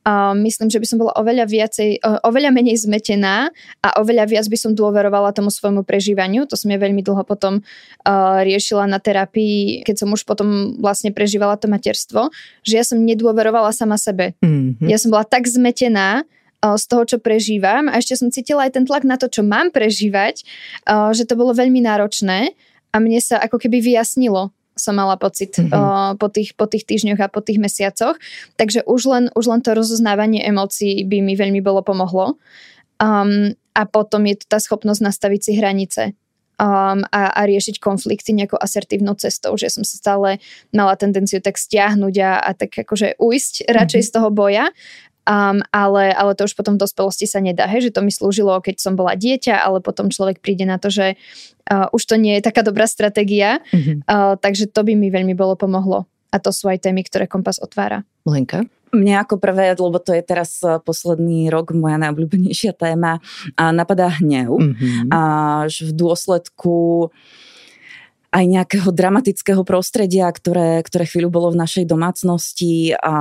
[0.00, 3.52] Um, myslím, že by som bola oveľa viacej, oveľa menej zmetená
[3.84, 6.48] a oveľa viac by som dôverovala tomu svojmu prežívaniu.
[6.48, 11.12] To som ja veľmi dlho potom uh, riešila na terapii, keď som už potom vlastne
[11.12, 12.32] prežívala to materstvo,
[12.64, 14.32] že ja som nedôverovala sama sebe.
[14.40, 14.88] Mm-hmm.
[14.88, 16.24] Ja som bola tak zmetená,
[16.60, 19.72] z toho, čo prežívam a ešte som cítila aj ten tlak na to, čo mám
[19.72, 20.44] prežívať,
[21.16, 22.52] že to bolo veľmi náročné
[22.92, 25.76] a mne sa ako keby vyjasnilo som mala pocit mm-hmm.
[25.76, 28.16] uh, po, tých, po tých týždňoch a po tých mesiacoch.
[28.56, 32.40] Takže už len, už len to rozoznávanie emócií by mi veľmi bolo pomohlo.
[32.96, 36.02] Um, a potom je to tá schopnosť nastaviť si hranice
[36.60, 40.28] um, a, a riešiť konflikty nejakou asertívnou cestou, že som sa stále
[40.72, 44.12] mala tendenciu tak stiahnuť a, a tak akože ujsť radšej mm-hmm.
[44.12, 44.64] z toho boja
[45.30, 48.58] Um, ale, ale to už potom v dospelosti sa nedá, hej, že to mi slúžilo,
[48.58, 51.14] keď som bola dieťa, ale potom človek príde na to, že
[51.70, 54.10] uh, už to nie je taká dobrá stratégia, mm-hmm.
[54.10, 56.10] uh, takže to by mi veľmi bolo pomohlo.
[56.34, 58.02] A to sú aj témy, ktoré Kompas otvára.
[58.26, 58.66] Lenka?
[58.90, 63.22] Mne ako prvé, lebo to je teraz uh, posledný rok moja najobľúbenejšia téma,
[63.54, 64.50] napadá hnev.
[64.50, 65.14] Mm-hmm.
[65.14, 65.20] A
[65.70, 67.06] v dôsledku
[68.30, 73.14] aj nejakého dramatického prostredia, ktoré, ktoré chvíľu bolo v našej domácnosti a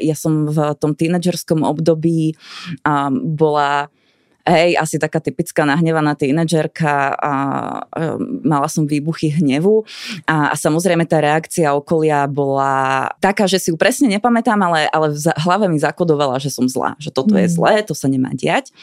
[0.00, 2.36] ja som v tom tínedžerskom období
[2.84, 3.88] a bola
[4.50, 7.32] hej, asi taká typická nahnevaná tínedžerka a, a
[8.42, 9.86] mala som výbuchy hnevu
[10.26, 15.14] a, a samozrejme tá reakcia okolia bola taká, že si ju presne nepamätám, ale, ale
[15.14, 17.46] v hlave mi zakodovala, že som zlá, že toto mm.
[17.46, 18.74] je zlé, to sa nemá diať.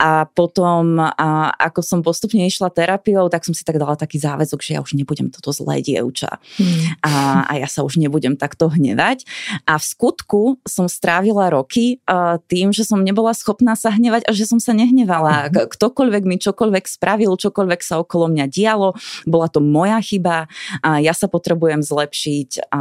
[0.00, 4.60] A potom, a, ako som postupne išla terapiou, tak som si tak dala taký záväzok,
[4.64, 6.40] že ja už nebudem toto zlé dievča.
[6.56, 6.98] Mm.
[7.04, 7.12] A,
[7.44, 9.26] a ja sa už nebudem takto hnevať.
[9.68, 14.30] A v skutku som strávila roky uh, tým, že som nebola schopná sa hnevať a
[14.32, 14.93] že som sa nehnevala.
[15.02, 15.66] Mm.
[15.74, 18.94] Ktokoľvek mi čokoľvek spravil, čokoľvek sa okolo mňa dialo,
[19.26, 20.46] bola to moja chyba
[20.86, 22.70] a ja sa potrebujem zlepšiť.
[22.70, 22.80] A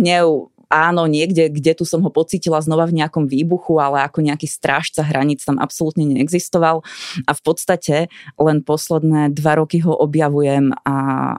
[0.00, 4.48] hnev áno, niekde, kde tu som ho pocítila znova v nejakom výbuchu, ale ako nejaký
[4.48, 6.80] strážca hraníc tam absolútne neexistoval.
[7.28, 8.08] A v podstate
[8.40, 10.94] len posledné dva roky ho objavujem a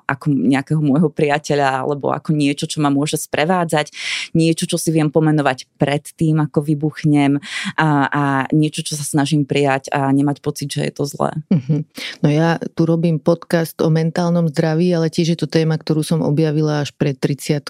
[0.06, 3.90] ako nejakého môjho priateľa alebo ako niečo, čo ma môže sprevádzať,
[4.38, 7.42] niečo, čo si viem pomenovať pred tým, ako vybuchnem
[7.82, 11.34] a, a niečo, čo sa snažím prijať a nemať pocit, že je to zlé.
[11.50, 11.80] Mm-hmm.
[12.22, 16.22] No ja tu robím podcast o mentálnom zdraví, ale tiež je to téma, ktorú som
[16.22, 17.64] objavila až pred 30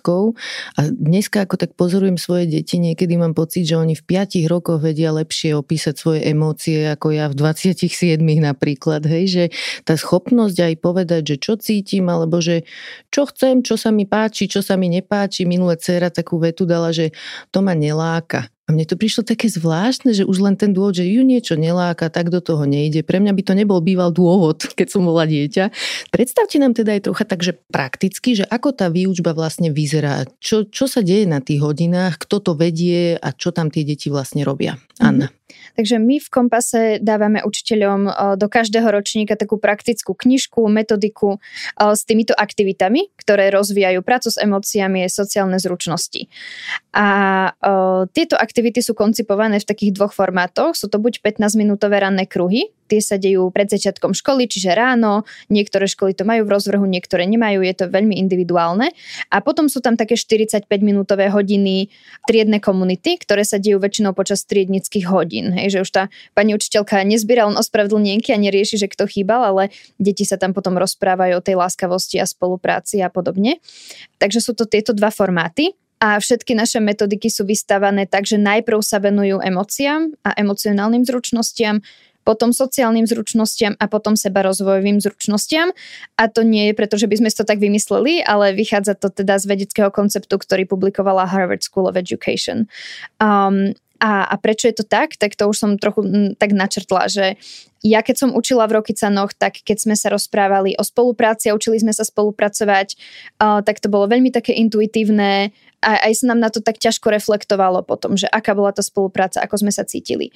[0.76, 4.82] A dneska, ako tak pozorujem svoje deti, niekedy mám pocit, že oni v 5 rokoch
[4.82, 9.06] vedia lepšie opísať svoje emócie ako ja v 27 napríklad.
[9.06, 9.44] Hej, že
[9.86, 12.66] tá schopnosť aj povedať, že čo cítim, alebo že
[13.13, 15.46] čo chcem, čo sa mi páči, čo sa mi nepáči.
[15.46, 17.13] Minulé dcera takú vetu dala, že
[17.54, 18.50] to ma neláka.
[18.74, 22.34] Mne to prišlo také zvláštne, že už len ten dôvod, že ju niečo neláka, tak
[22.34, 23.06] do toho nejde.
[23.06, 25.70] Pre mňa by to nebol býval dôvod, keď som bola dieťa.
[26.10, 30.26] Predstavte nám teda aj trocha takže prakticky, že ako tá výučba vlastne vyzerá.
[30.42, 34.10] Čo, čo sa deje na tých hodinách, kto to vedie a čo tam tie deti
[34.10, 34.82] vlastne robia.
[34.98, 35.30] Anna.
[35.73, 41.39] Takže my v Kompase dávame učiteľom do každého ročníka takú praktickú knižku, metodiku
[41.80, 46.28] s týmito aktivitami, ktoré rozvíjajú prácu s emóciami sociálne zručnosti.
[46.93, 47.08] A
[48.13, 50.78] tieto aktivity sú koncipované v takých dvoch formátoch.
[50.78, 55.90] Sú to buď 15-minútové ranné kruhy, tie sa dejú pred začiatkom školy, čiže ráno, niektoré
[55.90, 58.94] školy to majú v rozvrhu, niektoré nemajú, je to veľmi individuálne.
[59.34, 61.90] A potom sú tam také 45-minútové hodiny
[62.30, 65.58] triedne komunity, ktoré sa dejú väčšinou počas triednických hodín.
[65.58, 66.04] Hej, že už tá
[66.38, 70.78] pani učiteľka nezbiera len ospravedlnienky a nerieši, že kto chýbal, ale deti sa tam potom
[70.78, 73.58] rozprávajú o tej láskavosti a spolupráci a podobne.
[74.22, 78.84] Takže sú to tieto dva formáty a všetky naše metodiky sú vystavané tak, že najprv
[78.84, 81.80] sa venujú emóciám a emocionálnym zručnostiam,
[82.24, 85.76] potom sociálnym zručnostiam a potom seba rozvojovým zručnostiam.
[86.16, 89.40] A to nie je preto, že by sme to tak vymysleli, ale vychádza to teda
[89.40, 92.72] z vedeckého konceptu, ktorý publikovala Harvard School of Education.
[93.20, 95.16] Um, a, a prečo je to tak?
[95.16, 97.40] Tak to už som trochu m, tak načrtla, že
[97.84, 101.80] ja keď som učila v Rokycanoch, tak keď sme sa rozprávali o spolupráci a učili
[101.80, 102.96] sme sa spolupracovať,
[103.40, 107.12] uh, tak to bolo veľmi také intuitívne a aj sa nám na to tak ťažko
[107.12, 110.32] reflektovalo potom, že aká bola tá spolupráca, ako sme sa cítili.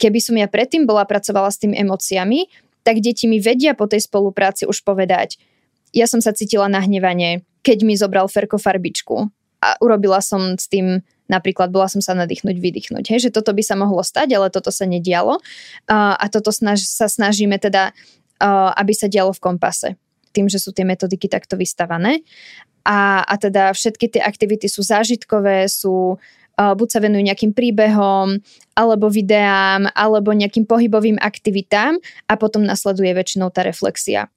[0.00, 2.48] Keby som ja predtým bola pracovala s tými emóciami,
[2.82, 5.38] tak deti mi vedia po tej spolupráci už povedať,
[5.92, 9.28] ja som sa cítila nahnevanie, keď mi zobral Ferko farbičku
[9.62, 13.04] a urobila som s tým Napríklad bola som sa nadýchnuť, vydýchnuť.
[13.08, 15.40] Hej, že toto by sa mohlo stať, ale toto sa nedialo.
[15.88, 17.96] Uh, a toto snaž, sa snažíme teda,
[18.36, 19.96] uh, aby sa dialo v kompase.
[20.36, 22.20] Tým, že sú tie metodiky takto vystavané.
[22.84, 26.20] A, a teda všetky tie aktivity sú zážitkové, sú
[26.56, 28.40] buď sa venujú nejakým príbehom,
[28.76, 31.96] alebo videám, alebo nejakým pohybovým aktivitám
[32.28, 34.28] a potom nasleduje väčšinou tá reflexia.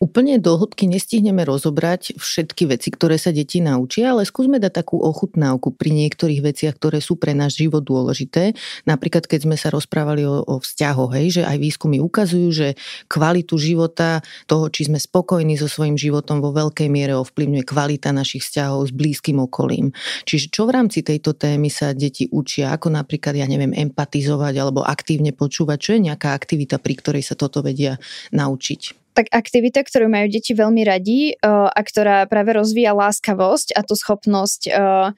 [0.00, 4.96] Úplne do hĺbky nestihneme rozobrať všetky veci, ktoré sa deti naučia, ale skúsme dať takú
[5.00, 8.56] ochutnávku pri niektorých veciach, ktoré sú pre náš život dôležité.
[8.88, 12.68] Napríklad, keď sme sa rozprávali o, o vzťahoch, hej, že aj výskumy ukazujú, že
[13.08, 18.44] kvalitu života, toho, či sme spokojní so svojím životom vo veľkej miere ovplyvňuje kvalita našich
[18.44, 19.92] vzťahov s blízkym okolím.
[20.24, 24.84] Čiže čo v rámci tejto témy sa deti učia, ako napríklad, ja neviem, empatizovať alebo
[24.84, 27.96] aktívne počúvať, čo je nejaká aktivita, pri ktorej sa toto vedia
[28.34, 28.99] naučiť?
[29.12, 33.98] Tak aktivita, ktorú majú deti veľmi radi uh, a ktorá práve rozvíja láskavosť a tú
[33.98, 35.10] schopnosť uh,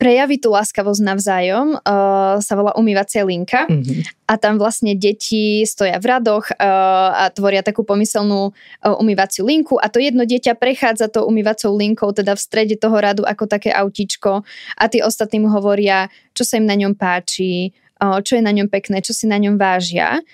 [0.00, 3.68] prejaviť tú láskavosť navzájom, uh, sa volá umývacia linka.
[3.68, 4.24] Mm-hmm.
[4.32, 9.76] A tam vlastne deti stoja v radoch uh, a tvoria takú pomyselnú uh, umývaciu linku
[9.76, 13.68] a to jedno dieťa prechádza to umývacou linkou, teda v strede toho radu ako také
[13.76, 14.40] autíčko
[14.80, 18.72] a tí ostatní mu hovoria, čo sa im na ňom páči, čo je na ňom
[18.72, 20.24] pekné, čo si na ňom vážia.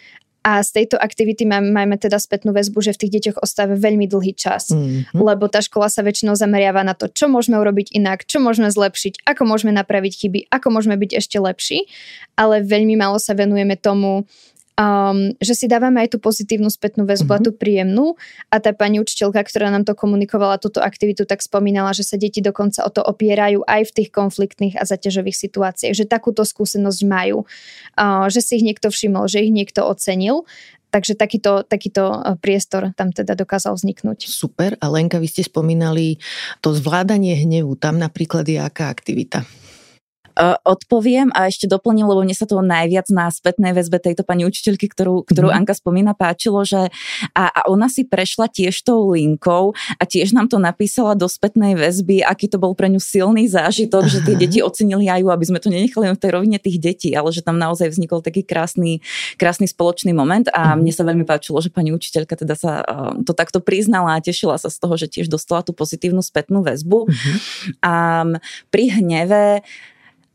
[0.47, 4.07] A z tejto aktivity máme, máme teda spätnú väzbu, že v tých deťoch ostáva veľmi
[4.07, 5.19] dlhý čas, mm-hmm.
[5.19, 9.27] lebo tá škola sa väčšinou zameriava na to, čo môžeme urobiť inak, čo môžeme zlepšiť,
[9.27, 11.91] ako môžeme napraviť chyby, ako môžeme byť ešte lepší,
[12.39, 14.31] ale veľmi málo sa venujeme tomu,
[14.77, 17.41] um, že si dávame aj tú pozitívnu spätnú väzbu uh-huh.
[17.41, 17.47] a mhm.
[17.49, 18.05] tú príjemnú.
[18.53, 22.45] A tá pani učiteľka, ktorá nám to komunikovala, túto aktivitu, tak spomínala, že sa deti
[22.45, 27.49] dokonca o to opierajú aj v tých konfliktných a zaťažových situáciách, že takúto skúsenosť majú,
[27.97, 30.45] uh, že si ich niekto všimol, že ich niekto ocenil.
[30.87, 34.33] Takže takýto, takýto priestor tam teda dokázal vzniknúť.
[34.33, 34.81] Super.
[34.81, 36.17] A Lenka, vy ste spomínali
[36.65, 37.77] to zvládanie hnevu.
[37.77, 39.45] Tam napríklad je aká aktivita?
[40.63, 44.93] Odpoviem a ešte doplním, lebo mne sa to najviac na spätnej väzbe tejto pani učiteľky,
[44.93, 45.57] ktorú, ktorú mm.
[45.57, 46.93] Anka spomína, páčilo, že
[47.33, 51.73] a, a ona si prešla tiež tou linkou a tiež nám to napísala do spätnej
[51.75, 54.13] väzby, aký to bol pre ňu silný zážitok, Aha.
[54.13, 57.11] že tie deti ocenili aj ju, aby sme to nenechali v tej rovine tých detí,
[57.17, 59.01] ale že tam naozaj vznikol taký krásny,
[59.41, 60.85] krásny spoločný moment a mm.
[60.85, 62.85] mne sa veľmi páčilo, že pani učiteľka teda sa
[63.25, 67.09] to takto priznala a tešila sa z toho, že tiež dostala tú pozitívnu spätnú väzbu.
[67.09, 67.37] Mm-hmm.
[67.83, 67.95] A
[68.69, 69.65] pri hneve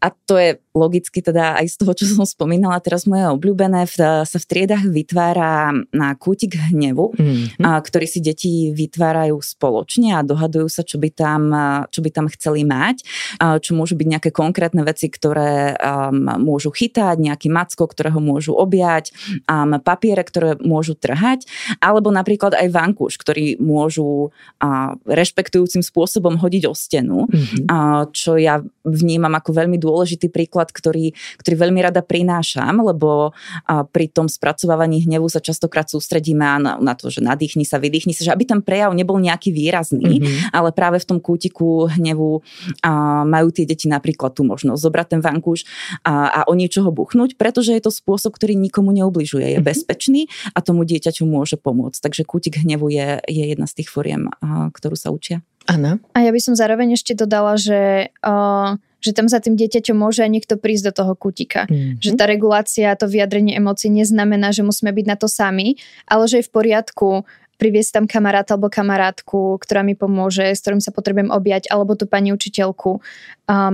[0.02, 4.24] a to je logicky teda aj z toho, čo som spomínala teraz moje obľúbené, v,
[4.24, 7.64] sa v triedach vytvára na kútik hnevu, mm-hmm.
[7.68, 11.52] a, ktorý si deti vytvárajú spoločne a dohadujú sa, čo by tam,
[11.92, 13.04] čo by tam chceli mať,
[13.44, 18.56] a, čo môžu byť nejaké konkrétne veci, ktoré um, môžu chytať, nejaký macko, ktorého môžu
[18.56, 19.12] objať,
[19.52, 21.44] um, papiere, ktoré môžu trhať,
[21.84, 24.32] alebo napríklad aj vankúš, ktorý môžu
[24.64, 27.68] a, rešpektujúcim spôsobom hodiť o stenu, mm-hmm.
[27.68, 31.06] a, čo ja vnímam ako veľmi dôležitý príklad príklad, ktorý,
[31.42, 33.34] ktorý veľmi rada prinášam, lebo
[33.66, 38.22] pri tom spracovávaní hnevu sa častokrát sústredíme na, na to, že nadýchni sa, vydýchni sa,
[38.30, 40.54] že aby ten prejav nebol nejaký výrazný, mm-hmm.
[40.54, 42.46] ale práve v tom kútiku hnevu
[42.86, 45.66] a, majú tie deti napríklad tú možnosť zobrať ten vankúš
[46.06, 49.66] a, a o niečoho buchnúť, pretože je to spôsob, ktorý nikomu neubližuje, je mm-hmm.
[49.66, 50.22] bezpečný
[50.54, 51.98] a tomu dieťaťu môže pomôcť.
[51.98, 55.42] Takže kútik hnevu je, je jedna z tých foriem, a, ktorú sa učia.
[55.70, 56.02] Áno.
[56.18, 60.22] A ja by som zároveň ešte dodala, že uh, že tam za tým dieťaťom môže
[60.22, 61.66] aj niekto prísť do toho kutika.
[61.66, 61.98] Mm-hmm.
[61.98, 66.40] Že tá regulácia, to vyjadrenie emócií neznamená, že musíme byť na to sami, ale že
[66.40, 67.26] je v poriadku
[67.62, 72.10] priviesť tam kamaráta alebo kamarátku, ktorá mi pomôže, s ktorým sa potrebujem objať, alebo tú
[72.10, 73.02] pani učiteľku um,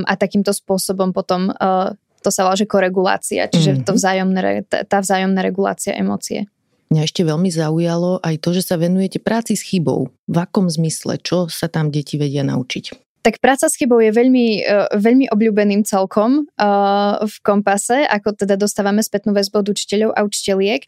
[0.04, 3.88] a takýmto spôsobom potom uh, to sa volá, že koregulácia, čiže mm-hmm.
[3.88, 6.52] to vzájomné, tá vzájomná regulácia emócie.
[6.92, 10.12] Mňa ešte veľmi zaujalo aj to, že sa venujete práci s chybou.
[10.28, 11.20] V akom zmysle?
[11.20, 13.07] Čo sa tam deti vedia naučiť?
[13.28, 18.56] Tak práca s chybou je veľmi, uh, veľmi obľúbeným celkom uh, v kompase, ako teda
[18.56, 20.88] dostávame spätnú väzbu od učiteľov a učiteľiek,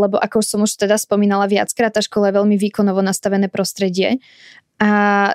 [0.00, 4.16] lebo ako som už teda spomínala viackrát, tá škola je veľmi výkonovo nastavené prostredie.
[4.80, 4.88] A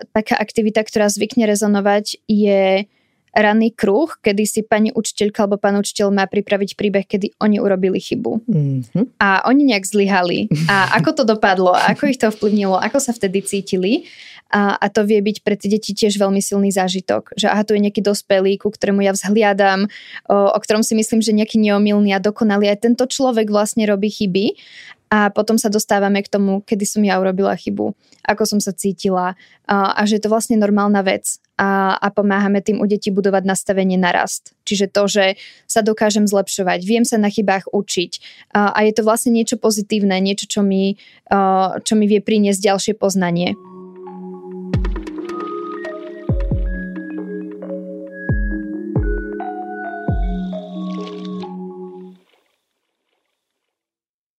[0.10, 2.90] taká aktivita, ktorá zvykne rezonovať, je
[3.34, 7.98] ranný kruh, kedy si pani učiteľka alebo pán učiteľ má pripraviť príbeh, kedy oni urobili
[7.98, 8.46] chybu.
[8.46, 9.06] Mm-hmm.
[9.22, 10.50] A oni nejak zlyhali.
[10.70, 11.74] A ako to dopadlo?
[11.74, 12.78] Ako ich to vplyvnilo?
[12.78, 14.06] Ako sa vtedy cítili?
[14.54, 17.74] A, a to vie byť pre tie deti tiež veľmi silný zážitok, že aha, tu
[17.74, 19.90] je nejaký dospelý, ku ktorému ja vzhliadam,
[20.30, 22.70] o, o ktorom si myslím, že nejaký neomilný a dokonalý.
[22.70, 24.54] Aj tento človek vlastne robí chyby
[25.10, 29.34] a potom sa dostávame k tomu, kedy som ja urobila chybu, ako som sa cítila
[29.66, 33.46] a, a že je to vlastne normálna vec a, a pomáhame tým u detí budovať
[33.46, 34.58] nastavenie na rast.
[34.66, 35.26] Čiže to, že
[35.70, 38.12] sa dokážem zlepšovať, viem sa na chybách učiť
[38.58, 40.98] a, a je to vlastne niečo pozitívne, niečo, čo mi,
[41.30, 43.54] a, čo mi vie priniesť ďalšie poznanie.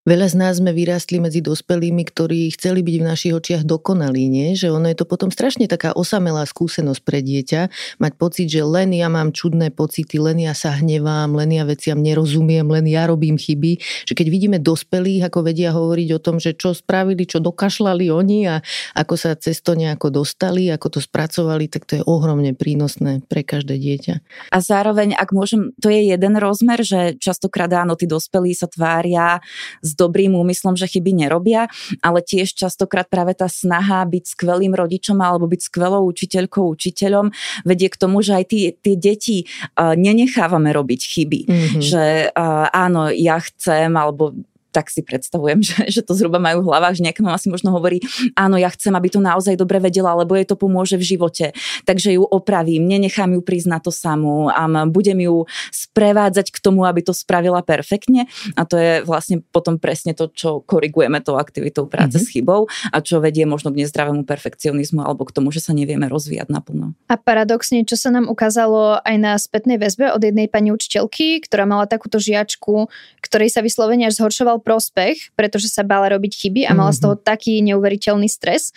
[0.04, 4.52] Veľa z nás sme vyrástli medzi dospelými, ktorí chceli byť v našich očiach dokonalí, nie?
[4.52, 7.72] Že ono je to potom strašne taká osamelá skúsenosť pre dieťa,
[8.04, 12.04] mať pocit, že len ja mám čudné pocity, len ja sa hnevám, len ja veciam
[12.04, 13.80] nerozumiem, len ja robím chyby.
[14.04, 18.38] Že keď vidíme dospelých, ako vedia hovoriť o tom, že čo spravili, čo dokašľali oni
[18.44, 18.60] a
[18.92, 23.40] ako sa cez to nejako dostali, ako to spracovali, tak to je ohromne prínosné pre
[23.40, 24.14] každé dieťa.
[24.52, 29.40] A zároveň, ak môžem, to je jeden rozmer, že častokrát áno, tí dospelí sa tvária
[29.80, 31.66] z dobrým úmyslom, že chyby nerobia,
[32.02, 37.30] ale tiež častokrát práve tá snaha byť skvelým rodičom alebo byť skvelou učiteľkou, učiteľom
[37.64, 41.40] vedie k tomu, že aj tie, tie deti uh, nenechávame robiť chyby.
[41.46, 41.82] Mm-hmm.
[41.82, 42.04] Že
[42.34, 44.34] uh, áno, ja chcem alebo
[44.74, 47.70] tak si predstavujem, že, že to zhruba majú v hlavách, že nejaká mama si možno
[47.70, 48.02] hovorí,
[48.34, 51.54] áno, ja chcem, aby to naozaj dobre vedela, lebo jej to pomôže v živote.
[51.86, 56.82] Takže ju opravím, nenechám ju prísť na to samú a budem ju sprevádzať k tomu,
[56.82, 58.26] aby to spravila perfektne.
[58.58, 62.26] A to je vlastne potom presne to, čo korigujeme tou aktivitou práce mm-hmm.
[62.26, 66.08] s chybou a čo vedie možno k nezdravému perfekcionizmu alebo k tomu, že sa nevieme
[66.08, 66.96] rozvíjať naplno.
[67.12, 71.68] A paradoxne, čo sa nám ukázalo aj na spätnej väzbe od jednej pani učiteľky, ktorá
[71.68, 72.88] mala takúto žiačku,
[73.20, 76.96] ktorej sa vyslovene až zhoršoval prospech, pretože sa bála robiť chyby a mala mm-hmm.
[76.96, 77.22] z toho mhm.
[77.22, 78.72] taký neuveriteľný stres.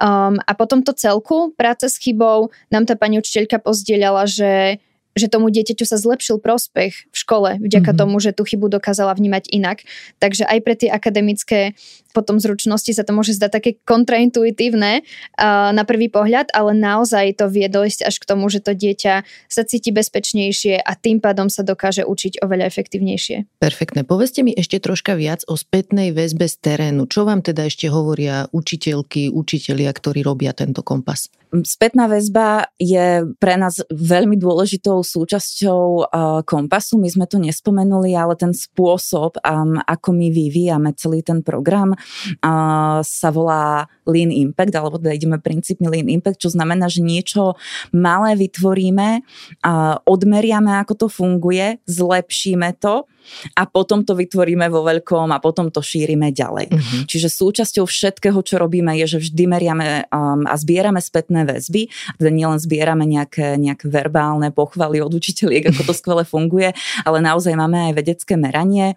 [0.00, 4.80] Um, a potom to celku, práce s chybou, nám tá pani učiteľka pozdieľala, že
[5.16, 7.98] že tomu dieťaťu sa zlepšil prospech v škole vďaka mm-hmm.
[7.98, 9.82] tomu, že tú chybu dokázala vnímať inak.
[10.20, 11.72] Takže aj pre tie akademické
[12.16, 17.52] potom zručnosti sa to môže zdať také kontraintuitívne uh, na prvý pohľad, ale naozaj to
[17.52, 21.60] vie dojsť až k tomu, že to dieťa sa cíti bezpečnejšie a tým pádom sa
[21.60, 23.60] dokáže učiť oveľa efektívnejšie.
[23.60, 24.08] Perfektne.
[24.08, 27.04] Povedzte mi ešte troška viac o spätnej väzbe z terénu.
[27.04, 31.28] Čo vám teda ešte hovoria učiteľky, učitelia, ktorí robia tento kompas?
[31.62, 36.98] Spätná väzba je pre nás veľmi dôležitou súčasťou uh, kompasu.
[36.98, 39.38] My sme to nespomenuli, ale ten spôsob,
[39.86, 45.86] ako my vyvíjame celý ten program, uh, sa volá Lean Impact, alebo teda ideme princípmi
[45.86, 47.54] Lean Impact, čo znamená, že niečo
[47.94, 49.22] malé vytvoríme,
[49.62, 53.06] uh, odmeriame, ako to funguje, zlepšíme to
[53.54, 56.66] a potom to vytvoríme vo veľkom a potom to šírime ďalej.
[56.72, 57.02] Uh-huh.
[57.08, 61.88] Čiže súčasťou všetkého, čo robíme, je, že vždy meriame um, a zbierame spätné väzby.
[62.18, 66.72] Teda nielen zbierame nejaké, nejaké verbálne pochvaly od učiteľiek, ako to skvele funguje,
[67.04, 68.96] ale naozaj máme aj vedecké meranie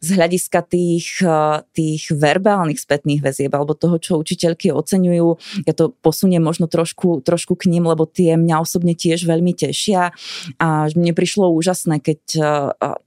[0.00, 5.28] z hľadiska tých, uh, tých verbálnych spätných väzieb alebo toho, čo učiteľky oceňujú.
[5.68, 10.12] Ja to posuniem možno trošku, trošku k ním, lebo tie mňa osobne tiež veľmi tešia.
[10.60, 12.44] A mne prišlo úžasné, keď uh,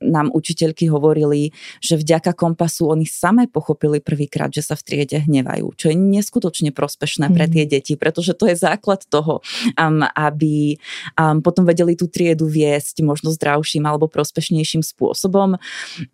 [0.02, 5.22] nám učiteľ učiteľky hovorili, že vďaka kompasu oni samé pochopili prvýkrát, že sa v triede
[5.30, 7.52] hnevajú, čo je neskutočne prospešné pre mhm.
[7.54, 9.46] tie deti, pretože to je základ toho,
[9.78, 10.82] um, aby
[11.14, 15.62] um, potom vedeli tú triedu viesť možno zdravším alebo prospešnejším spôsobom.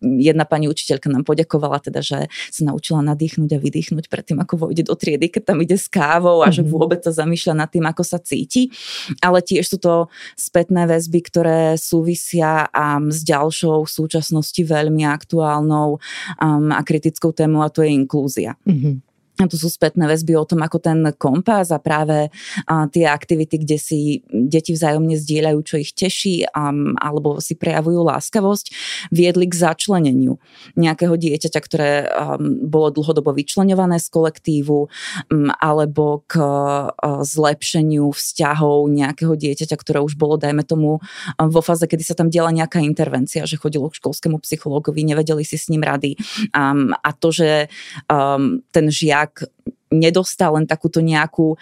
[0.03, 4.83] Jedna pani učiteľka nám poďakovala teda, že sa naučila nadýchnuť a vydýchnuť predtým, ako vojde
[4.83, 6.69] do triedy, keď tam ide s kávou a že mhm.
[6.73, 8.67] vôbec sa zamýšľa nad tým, ako sa cíti.
[9.23, 16.01] Ale tiež sú to spätné väzby, ktoré súvisia um, s ďalšou súčasnou súčasnosti veľmi aktuálnou
[16.41, 18.57] um, a kritickou témou a to je inklúzia.
[18.65, 19.12] Mm-hmm.
[19.41, 22.29] A to sú spätné väzby o tom, ako ten kompas a práve
[22.69, 26.69] a, tie aktivity, kde si deti vzájomne zdieľajú, čo ich teší a,
[27.01, 28.65] alebo si prejavujú láskavosť,
[29.09, 30.37] viedli k začleneniu
[30.77, 34.85] nejakého dieťaťa, ktoré a, bolo dlhodobo vyčlenované z kolektívu
[35.57, 36.37] alebo k
[37.25, 41.01] zlepšeniu vzťahov nejakého dieťaťa, ktoré už bolo, dajme tomu,
[41.41, 45.57] vo fáze, kedy sa tam diela nejaká intervencia, že chodilo k školskému psychológovi, nevedeli si
[45.57, 46.21] s ním rady.
[46.53, 47.65] A, a to, že
[48.69, 49.47] ten žiak tak
[49.93, 51.55] nedostal len takúto nejakú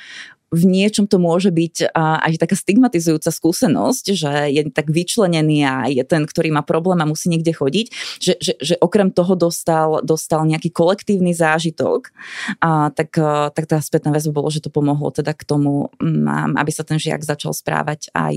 [0.52, 6.04] v niečom to môže byť aj taká stigmatizujúca skúsenosť, že je tak vyčlenený a je
[6.04, 7.88] ten, ktorý má problém a musí niekde chodiť,
[8.20, 12.12] že, že, že okrem toho dostal, dostal nejaký kolektívny zážitok,
[12.60, 13.16] a tak,
[13.56, 17.00] tak tá spätná väzba bolo, že to pomohlo teda k tomu, mm, aby sa ten
[17.00, 18.36] žiak začal správať aj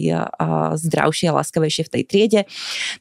[0.78, 2.40] zdravšie a láskavejšie v tej triede.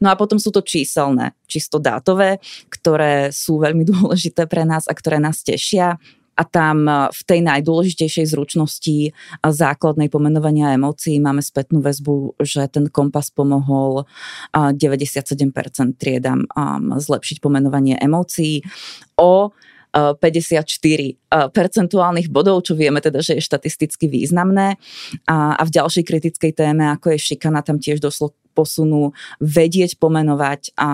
[0.01, 2.41] No a potom sú to číselné, čisto dátové,
[2.74, 6.01] ktoré sú veľmi dôležité pre nás a ktoré nás tešia
[6.34, 9.13] a tam e, v tej najdôležitejšej zručnosti
[9.43, 14.05] základnej pomenovania emócií máme spätnú väzbu, že ten kompas pomohol
[14.53, 15.53] 97%
[15.97, 16.45] triedam
[16.97, 18.65] zlepšiť pomenovanie emócií
[19.19, 19.53] o
[19.93, 24.81] 54 percentuálnych bodov, čo vieme teda, že je štatisticky významné.
[25.29, 30.89] A v ďalšej kritickej téme, ako je šikana, tam tiež došlo posunú vedieť pomenovať a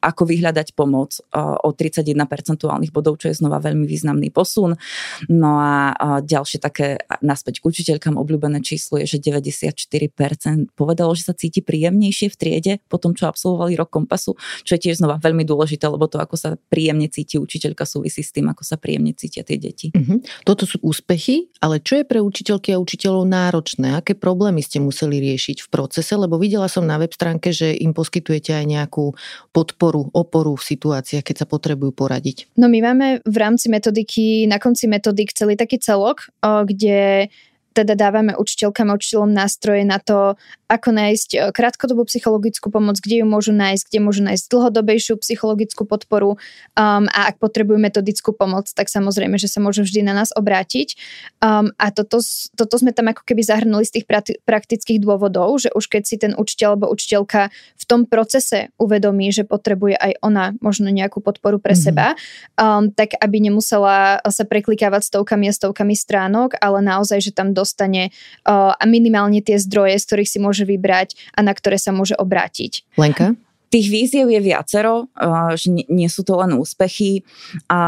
[0.00, 4.78] ako vyhľadať pomoc o 31 percentuálnych bodov, čo je znova veľmi významný posun.
[5.26, 11.34] No a ďalšie také naspäť k učiteľkám obľúbené číslo je, že 94% povedalo, že sa
[11.34, 15.42] cíti príjemnejšie v triede po tom, čo absolvovali rok kompasu, čo je tiež znova veľmi
[15.42, 19.42] dôležité, lebo to, ako sa príjemne cíti učiteľka, súvisí s tým, ako sa príjemne cítia
[19.42, 19.90] tie deti.
[19.90, 20.22] Uh-huh.
[20.46, 23.98] Toto sú úspechy, ale čo je pre učiteľky a učiteľov náročné?
[23.98, 26.14] Aké problémy ste museli riešiť v procese?
[26.14, 29.16] Lebo videla som na web stránke, že im poskytujete aj nejakú
[29.56, 32.52] podporu, oporu v situáciách, keď sa potrebujú poradiť.
[32.60, 37.32] No my máme v rámci metodiky, na konci metodik celý taký celok, kde
[37.72, 40.36] teda dávame učiteľkám a učiteľom nástroje na to,
[40.72, 45.84] ako nájsť e, krátkodobú psychologickú pomoc, kde ju môžu nájsť, kde môžu nájsť dlhodobejšiu psychologickú
[45.84, 50.32] podporu um, a ak potrebujú metodickú pomoc, tak samozrejme, že sa môžu vždy na nás
[50.32, 50.96] obrátiť.
[51.44, 52.24] Um, a toto,
[52.56, 54.06] toto sme tam ako keby zahrnuli z tých
[54.48, 59.44] praktických dôvodov, že už keď si ten učiteľ alebo učiteľka v tom procese uvedomí, že
[59.44, 61.84] potrebuje aj ona možno nejakú podporu pre mm-hmm.
[61.84, 62.16] seba,
[62.56, 68.10] um, tak aby nemusela sa preklikávať stovkami a stovkami stránok, ale naozaj, že tam dostane
[68.10, 71.90] uh, a minimálne tie zdroje, z ktorých si môže môže vybrať a na ktoré sa
[71.90, 72.84] môže obrátiť.
[73.00, 73.34] Lenka?
[73.72, 75.08] Tých víziev je viacero,
[75.56, 77.24] že nie sú to len úspechy.
[77.72, 77.80] A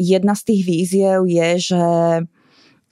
[0.00, 1.84] jedna z tých víziev je, že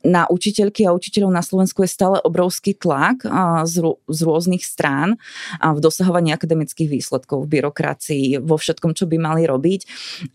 [0.05, 3.25] na učiteľky a učiteľov na Slovensku je stále obrovský tlak
[3.65, 5.17] z, z rôznych strán
[5.59, 9.81] v dosahovaní akademických výsledkov, v byrokracii, vo všetkom, čo by mali robiť.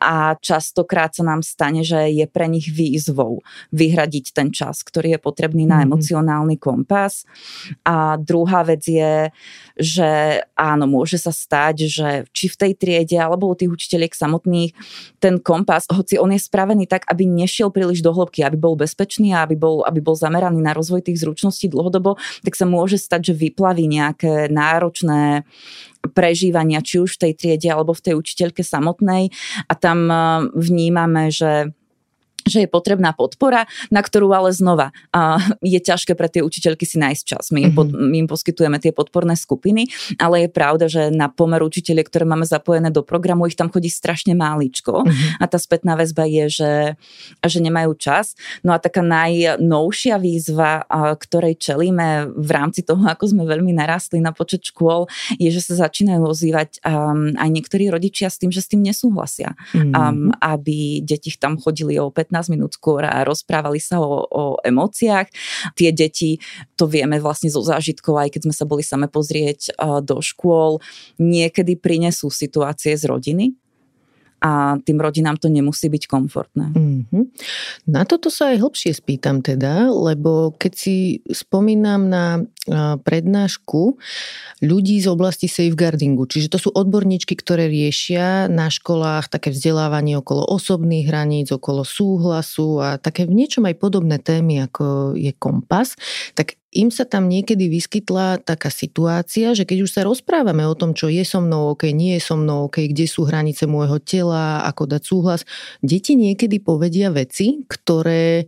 [0.02, 5.20] A častokrát sa nám stane, že je pre nich výzvou vyhradiť ten čas, ktorý je
[5.22, 5.88] potrebný na mm-hmm.
[5.94, 7.30] emocionálny kompas.
[7.86, 9.30] A druhá vec je,
[9.78, 14.74] že áno, môže sa stať, že či v tej triede alebo u tých učiteľiek samotných
[15.22, 19.36] ten kompas, hoci on je spravený tak, aby nešiel príliš do hĺbky, aby bol bezpečný
[19.36, 22.16] a aby bol, aby bol zameraný na rozvoj tých zručností dlhodobo,
[22.48, 25.44] tak sa môže stať, že vyplaví nejaké náročné
[26.16, 29.36] prežívania, či už v tej triede alebo v tej učiteľke samotnej.
[29.68, 30.18] A tam eh,
[30.56, 31.76] vnímame, že
[32.46, 37.02] že je potrebná podpora, na ktorú ale znova uh, je ťažké pre tie učiteľky si
[37.02, 37.44] nájsť čas.
[37.52, 38.08] My im, pod, mhm.
[38.10, 39.90] my im poskytujeme tie podporné skupiny,
[40.22, 43.92] ale je pravda, že na pomer učiteľe, ktoré máme zapojené do programu, ich tam chodí
[43.92, 45.42] strašne máličko uh-huh.
[45.42, 46.74] a tá spätná väzba je, že,
[47.44, 48.38] že nemajú čas.
[48.64, 50.86] No a taká najnovšia výzva,
[51.20, 55.90] ktorej čelíme v rámci toho, ako sme veľmi narastli na počet škôl, je, že sa
[55.90, 59.58] začínajú ozývať um, aj niektorí rodičia s tým, že s tým nesúhlasia.
[59.74, 59.92] Uh-huh.
[59.92, 64.44] Um, aby deti tam chodili o 15 15 minút skôr a rozprávali sa o, o
[64.64, 65.28] emóciách.
[65.76, 66.40] Tie deti,
[66.80, 70.80] to vieme vlastne zo zážitkov, aj keď sme sa boli same pozrieť do škôl,
[71.20, 73.60] niekedy prinesú situácie z rodiny,
[74.40, 76.72] a tým rodinám to nemusí byť komfortné.
[76.72, 77.24] Mm-hmm.
[77.92, 82.44] Na toto sa aj hlbšie spýtam teda, lebo keď si spomínam na
[83.04, 83.98] prednášku
[84.62, 90.46] ľudí z oblasti safeguardingu, čiže to sú odborníčky, ktoré riešia na školách také vzdelávanie okolo
[90.46, 95.98] osobných hraníc, okolo súhlasu a také v niečom aj podobné témy, ako je kompas,
[96.38, 100.94] tak im sa tam niekedy vyskytla taká situácia, že keď už sa rozprávame o tom,
[100.94, 104.62] čo je so mnou OK, nie je so mnou OK, kde sú hranice môjho tela,
[104.70, 105.42] ako dať súhlas,
[105.82, 108.46] deti niekedy povedia veci, ktoré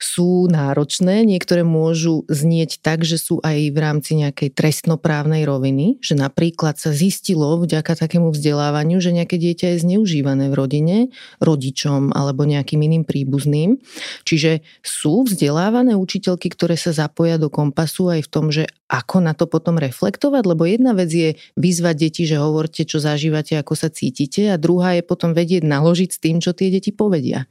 [0.00, 6.16] sú náročné, niektoré môžu znieť tak, že sú aj v rámci nejakej trestnoprávnej roviny, že
[6.16, 10.96] napríklad sa zistilo vďaka takému vzdelávaniu, že nejaké dieťa je zneužívané v rodine
[11.44, 13.84] rodičom alebo nejakým iným príbuzným.
[14.24, 19.18] Čiže sú vzdelávané učiteľky, ktoré sa zapoja zapoja do kompasu aj v tom, že ako
[19.18, 23.74] na to potom reflektovať, lebo jedna vec je vyzvať deti, že hovorte, čo zažívate, ako
[23.74, 27.50] sa cítite a druhá je potom vedieť naložiť s tým, čo tie deti povedia.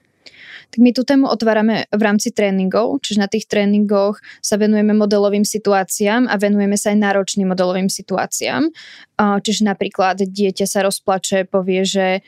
[0.74, 5.46] Tak my tú tému otvárame v rámci tréningov, čiže na tých tréningoch sa venujeme modelovým
[5.46, 8.74] situáciám a venujeme sa aj náročným modelovým situáciám.
[9.22, 12.26] Čiže napríklad dieťa sa rozplače, povie, že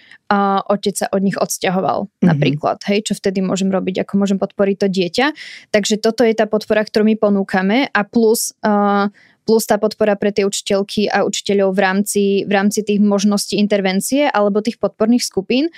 [0.69, 2.05] otec sa od nich odsťahoval.
[2.05, 2.27] Mm-hmm.
[2.29, 5.27] Napríklad, hej, čo vtedy môžem robiť, ako môžem podporiť to dieťa.
[5.73, 8.53] Takže toto je tá podpora, ktorú my ponúkame a plus
[9.45, 14.27] plus tá podpora pre tie učiteľky a učiteľov v rámci, v rámci tých možností intervencie
[14.27, 15.69] alebo tých podporných skupín,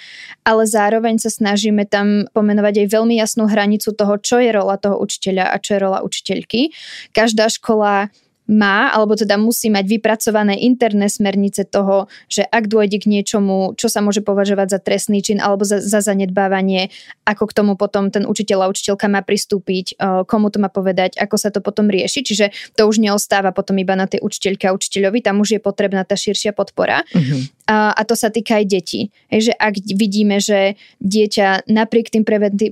[0.48, 4.98] ale zároveň sa snažíme tam pomenovať aj veľmi jasnú hranicu toho, čo je rola toho
[4.98, 6.72] učiteľa a čo je rola učiteľky.
[7.12, 8.10] Každá škola
[8.48, 13.92] má, alebo teda musí mať vypracované interné smernice toho, že ak dôjde k niečomu, čo
[13.92, 16.90] sa môže považovať za trestný čin alebo za, za zanedbávanie,
[17.28, 21.36] ako k tomu potom ten učiteľ a učiteľka má pristúpiť, komu to má povedať, ako
[21.36, 22.24] sa to potom rieši.
[22.24, 22.46] Čiže
[22.80, 26.16] to už neostáva potom iba na tej učiteľke a učiteľovi, tam už je potrebná tá
[26.16, 27.04] širšia podpora.
[27.12, 27.44] Uh-huh.
[27.68, 29.12] A, to sa týka aj detí.
[29.28, 32.24] Hej, že ak vidíme, že dieťa napriek tým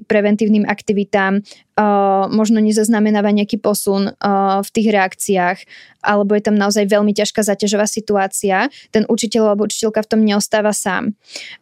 [0.08, 1.43] preventívnym aktivitám
[2.32, 4.16] možno nezaznamenáva nejaký posun
[4.64, 5.58] v tých reakciách,
[6.00, 10.72] alebo je tam naozaj veľmi ťažká zaťažová situácia, ten učiteľ alebo učiteľka v tom neostáva
[10.72, 11.12] sám.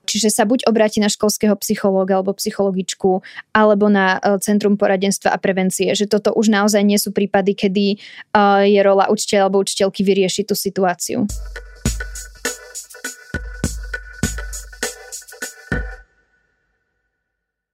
[0.05, 3.25] Čiže sa buď obráti na školského psychológa alebo psychologičku,
[3.57, 7.97] alebo na uh, Centrum poradenstva a prevencie, že toto už naozaj nie sú prípady, kedy
[8.69, 11.25] je rola učiteľa alebo učiteľky vyriešiť tú situáciu.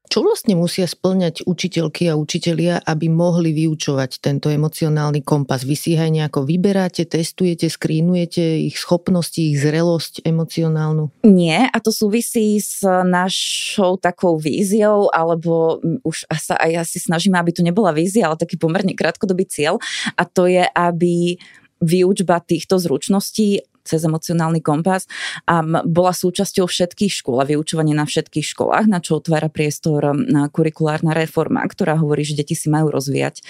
[0.09, 5.61] Čo vlastne musia splňať učiteľky a učitelia, aby mohli vyučovať tento emocionálny kompas?
[5.61, 11.13] Vy si aj nejako vyberáte, testujete, skrínujete ich schopnosti, ich zrelosť emocionálnu?
[11.29, 17.53] Nie, a to súvisí s našou takou víziou, alebo už sa aj asi snažíme, aby
[17.53, 19.77] to nebola vízia, ale taký pomerne krátkodobý cieľ.
[20.17, 21.37] A to je, aby
[21.85, 25.09] výučba týchto zručností cez emocionálny kompas
[25.49, 30.13] a bola súčasťou všetkých škôl a vyučovanie na všetkých školách, na čo otvára priestor
[30.53, 33.41] kurikulárna reforma, ktorá hovorí, že deti si majú rozvíjať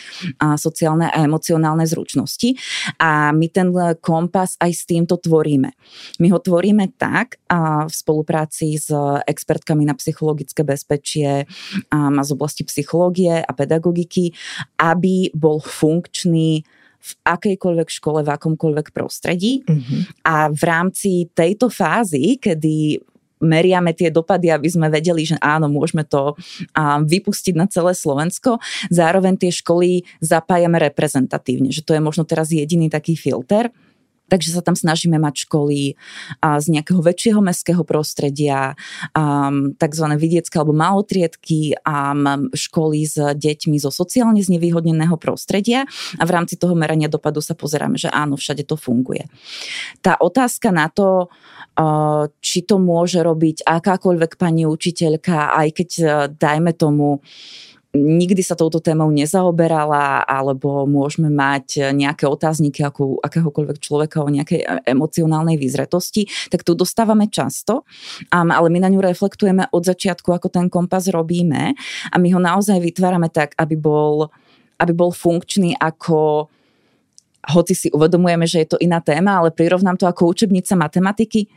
[0.56, 2.56] sociálne a emocionálne zručnosti
[2.96, 5.76] a my ten kompas aj s týmto tvoríme.
[6.24, 7.44] My ho tvoríme tak
[7.90, 8.94] v spolupráci s
[9.28, 11.44] expertkami na psychologické bezpečie
[11.92, 14.32] a z oblasti psychológie a pedagogiky,
[14.78, 16.64] aby bol funkčný
[17.00, 19.64] v akejkoľvek škole, v akomkoľvek prostredí.
[19.64, 20.28] Mm-hmm.
[20.28, 23.00] A v rámci tejto fázy, kedy
[23.40, 26.36] meriame tie dopady, aby sme vedeli, že áno, môžeme to
[27.08, 28.60] vypustiť na celé Slovensko.
[28.92, 33.72] Zároveň tie školy zapájame reprezentatívne, že to je možno teraz jediný taký filter.
[34.30, 35.98] Takže sa tam snažíme mať školy
[36.40, 38.78] z nejakého väčšieho mestského prostredia,
[39.76, 40.06] tzv.
[40.16, 42.14] vidiecké alebo malotriedky, a
[42.54, 47.98] školy s deťmi zo sociálne znevýhodneného prostredia a v rámci toho merania dopadu sa pozeráme,
[47.98, 49.26] že áno, všade to funguje.
[50.06, 51.34] Tá otázka na to,
[52.44, 55.90] či to môže robiť akákoľvek pani učiteľka, aj keď
[56.36, 57.24] dajme tomu
[57.94, 64.62] nikdy sa touto témou nezaoberala, alebo môžeme mať nejaké otázniky ako akéhokoľvek človeka o nejakej
[64.62, 67.82] e, emocionálnej vyzretosti, tak tu dostávame často,
[68.30, 71.74] ale my na ňu reflektujeme od začiatku, ako ten kompas robíme.
[72.14, 74.30] A my ho naozaj vytvárame tak, aby bol,
[74.78, 76.50] aby bol funkčný ako
[77.40, 81.48] hoci si uvedomujeme, že je to iná téma, ale prirovnám to ako učebnica matematiky,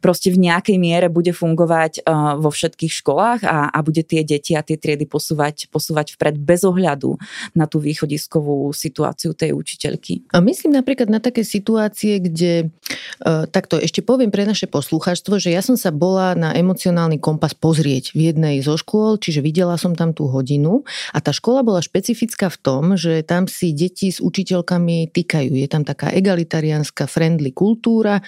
[0.00, 4.54] proste v nejakej miere bude fungovať uh, vo všetkých školách a, a bude tie deti
[4.54, 7.16] a tie triedy posúvať, posúvať vpred bez ohľadu
[7.56, 10.28] na tú východiskovú situáciu tej učiteľky.
[10.30, 12.70] A myslím napríklad na také situácie, kde,
[13.24, 17.56] uh, takto ešte poviem pre naše poslucháčstvo, že ja som sa bola na emocionálny kompas
[17.56, 21.80] pozrieť v jednej zo škôl, čiže videla som tam tú hodinu a tá škola bola
[21.82, 25.50] špecifická v tom, že tam si deti s učiteľkami týkajú.
[25.56, 28.20] Je tam taká egalitariánska friendly kultúra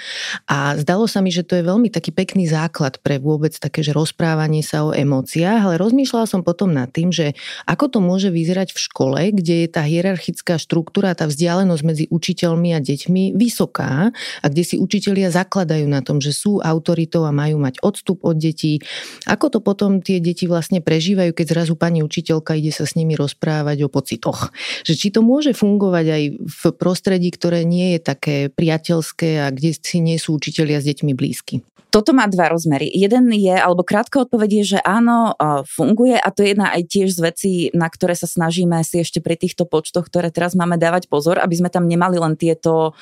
[0.48, 3.92] a zdalo sa mi, že to je veľmi taký pekný základ pre vôbec také, že
[3.92, 7.36] rozprávanie sa o emóciách, ale rozmýšľala som potom nad tým, že
[7.68, 12.72] ako to môže vyzerať v škole, kde je tá hierarchická štruktúra, tá vzdialenosť medzi učiteľmi
[12.72, 14.10] a deťmi vysoká
[14.40, 18.40] a kde si učitelia zakladajú na tom, že sú autoritou a majú mať odstup od
[18.40, 18.80] detí.
[19.28, 23.12] Ako to potom tie deti vlastne prežívajú, keď zrazu pani učiteľka ide sa s nimi
[23.18, 24.54] rozprávať o pocitoch.
[24.88, 29.76] Že či to môže fungovať aj v prostredí, ktoré nie je také priateľské a kde
[29.76, 31.57] si nie sú učitelia s deťmi blízki.
[31.88, 32.92] Toto má dva rozmery.
[32.92, 35.32] Jeden je, alebo krátka odpoveď je, že áno,
[35.64, 39.24] funguje a to je jedna aj tiež z vecí, na ktoré sa snažíme si ešte
[39.24, 42.92] pri týchto počtoch, ktoré teraz máme dávať pozor, aby sme tam nemali len tieto,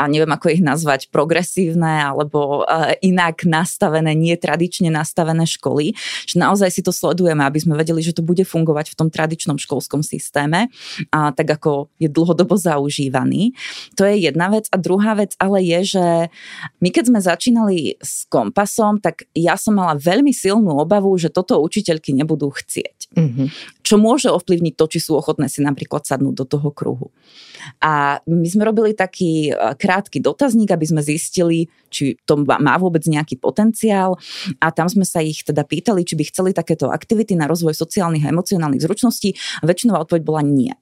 [0.00, 2.64] a neviem ako ich nazvať, progresívne alebo
[3.04, 5.92] inak nastavené, nie tradične nastavené školy.
[6.24, 9.60] Že naozaj si to sledujeme, aby sme vedeli, že to bude fungovať v tom tradičnom
[9.60, 10.72] školskom systéme,
[11.12, 13.52] a tak ako je dlhodobo zaužívaný.
[14.00, 14.64] To je jedna vec.
[14.72, 16.06] A druhá vec ale je, že
[16.80, 18.00] my keď sme začínali
[18.30, 23.10] kompasom, tak ja som mala veľmi silnú obavu, že toto učiteľky nebudú chcieť.
[23.14, 23.46] Mm-hmm.
[23.82, 27.10] Čo môže ovplyvniť to, či sú ochotné si napríklad sadnúť do toho kruhu.
[27.82, 33.02] A my sme robili taký e, krátky dotazník, aby sme zistili, či to má vôbec
[33.06, 34.18] nejaký potenciál
[34.60, 38.26] a tam sme sa ich teda pýtali, či by chceli takéto aktivity na rozvoj sociálnych
[38.26, 40.74] a emocionálnych zručností a väčšinová odpoveď bola nie.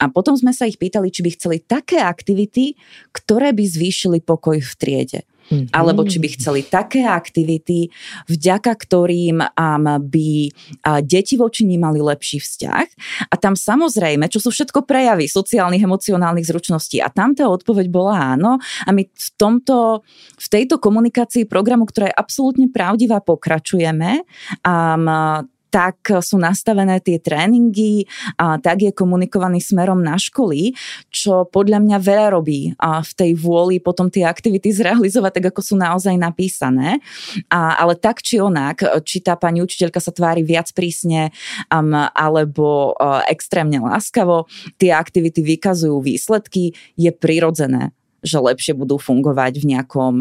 [0.00, 2.74] A potom sme sa ich pýtali, či by chceli také aktivity,
[3.12, 5.20] ktoré by zvýšili pokoj v triede.
[5.46, 5.70] Mm-hmm.
[5.70, 7.88] Alebo či by chceli také aktivity,
[8.26, 12.86] vďaka ktorým um, by uh, deti voči nim mali lepší vzťah.
[13.30, 16.98] A tam samozrejme, čo sú všetko prejavy sociálnych, emocionálnych zručností.
[16.98, 18.58] A tam tá odpoveď bola áno.
[18.86, 20.02] A my v, tomto,
[20.36, 24.26] v tejto komunikácii programu, ktorá je absolútne pravdivá, pokračujeme.
[24.66, 25.46] Um,
[25.76, 28.08] tak sú nastavené tie tréningy,
[28.40, 30.72] a tak je komunikovaný smerom na školy,
[31.12, 35.60] čo podľa mňa veľa robí a v tej vôli potom tie aktivity zrealizovať tak, ako
[35.60, 37.04] sú naozaj napísané.
[37.52, 41.28] A, ale tak či onak, či tá pani učiteľka sa tvári viac prísne
[41.68, 44.48] um, alebo uh, extrémne láskavo,
[44.80, 47.92] tie aktivity vykazujú výsledky, je prirodzené
[48.26, 50.14] že lepšie budú fungovať v nejakom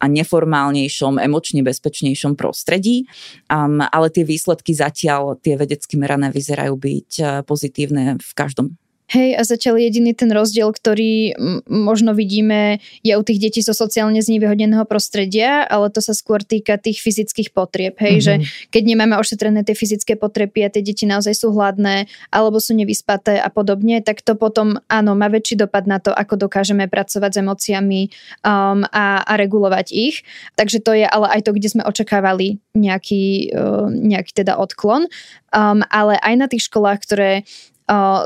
[0.00, 3.04] neformálnejšom, emočne bezpečnejšom prostredí.
[3.52, 8.79] Um, ale tie výsledky zatiaľ, tie vedecky merané, vyzerajú byť uh, pozitívne v každom
[9.10, 11.34] Hej, a zatiaľ jediný ten rozdiel, ktorý
[11.66, 16.78] možno vidíme, je u tých detí zo sociálne znevýhodneného prostredia, ale to sa skôr týka
[16.78, 17.98] tých fyzických potrieb.
[17.98, 18.46] Hej, mm-hmm.
[18.46, 22.78] že keď nemáme ošetrené tie fyzické potreby a tie deti naozaj sú hladné alebo sú
[22.78, 27.30] nevyspaté a podobne, tak to potom áno, má väčší dopad na to, ako dokážeme pracovať
[27.34, 28.00] s emóciami
[28.46, 30.22] um, a, a regulovať ich.
[30.54, 35.10] Takže to je ale aj to, kde sme očakávali nejaký, uh, nejaký teda odklon.
[35.50, 37.42] Um, ale aj na tých školách, ktoré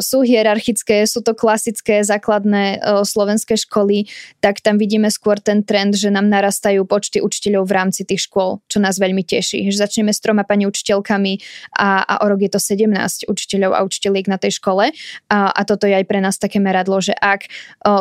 [0.00, 4.06] sú hierarchické, sú to klasické základné slovenské školy,
[4.44, 8.60] tak tam vidíme skôr ten trend, že nám narastajú počty učiteľov v rámci tých škôl,
[8.68, 9.64] čo nás veľmi teší.
[9.72, 11.32] Že začneme s troma pani učiteľkami
[11.80, 14.92] a, a o rok je to 17 učiteľov a učiteľiek na tej škole.
[15.32, 17.48] A, a toto je aj pre nás také meradlo, že ak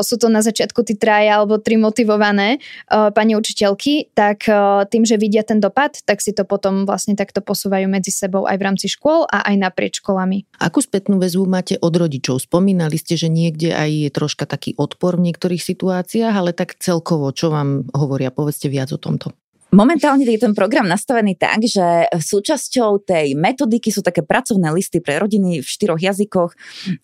[0.03, 2.59] sú to na začiatku tí traja alebo tri motivované
[2.89, 4.47] pani učiteľky, tak
[4.91, 8.57] tým, že vidia ten dopad, tak si to potom vlastne takto posúvajú medzi sebou aj
[8.59, 10.43] v rámci škôl a aj naprieč školami.
[10.59, 12.41] Akú spätnú väzbu máte od rodičov?
[12.49, 17.29] Spomínali ste, že niekde aj je troška taký odpor v niektorých situáciách, ale tak celkovo,
[17.29, 18.33] čo vám hovoria?
[18.33, 19.37] Povedzte viac o tomto.
[19.73, 25.17] Momentálne je ten program nastavený tak, že súčasťou tej metodiky sú také pracovné listy pre
[25.17, 26.53] rodiny v štyroch jazykoch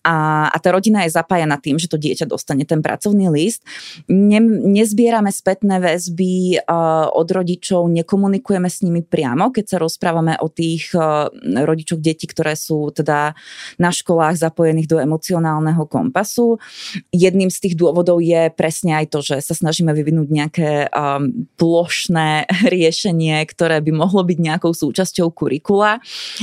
[0.06, 3.66] a, a tá rodina je zapájana tým, že to dieťa dostane ten pracovný list.
[4.06, 4.38] Ne,
[4.70, 10.94] nezbierame spätné väzby uh, od rodičov, nekomunikujeme s nimi priamo, keď sa rozprávame o tých
[10.94, 13.34] uh, rodičoch detí, ktoré sú teda
[13.82, 16.62] na školách zapojených do emocionálneho kompasu.
[17.10, 22.46] Jedným z tých dôvodov je presne aj to, že sa snažíme vyvinúť nejaké um, plošné
[22.74, 25.98] riešenie, ktoré by mohlo byť nejakou súčasťou kurikula.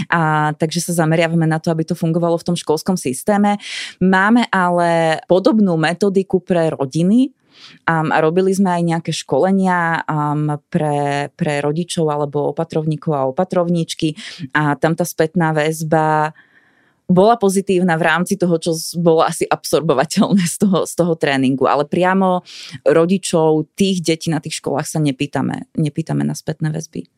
[0.09, 3.61] A, takže sa zameriavame na to, aby to fungovalo v tom školskom systéme.
[4.01, 7.33] Máme ale podobnú metodiku pre rodiny,
[7.89, 14.13] Um, a robili sme aj nejaké školenia um, pre, pre rodičov alebo opatrovníkov a opatrovníčky
[14.53, 16.37] a tam tá spätná väzba
[17.07, 21.87] bola pozitívna v rámci toho, čo bolo asi absorbovateľné z toho, z toho tréningu, ale
[21.87, 22.43] priamo
[22.83, 27.16] rodičov tých detí na tých školách sa nepýtame, nepýtame na spätné väzby.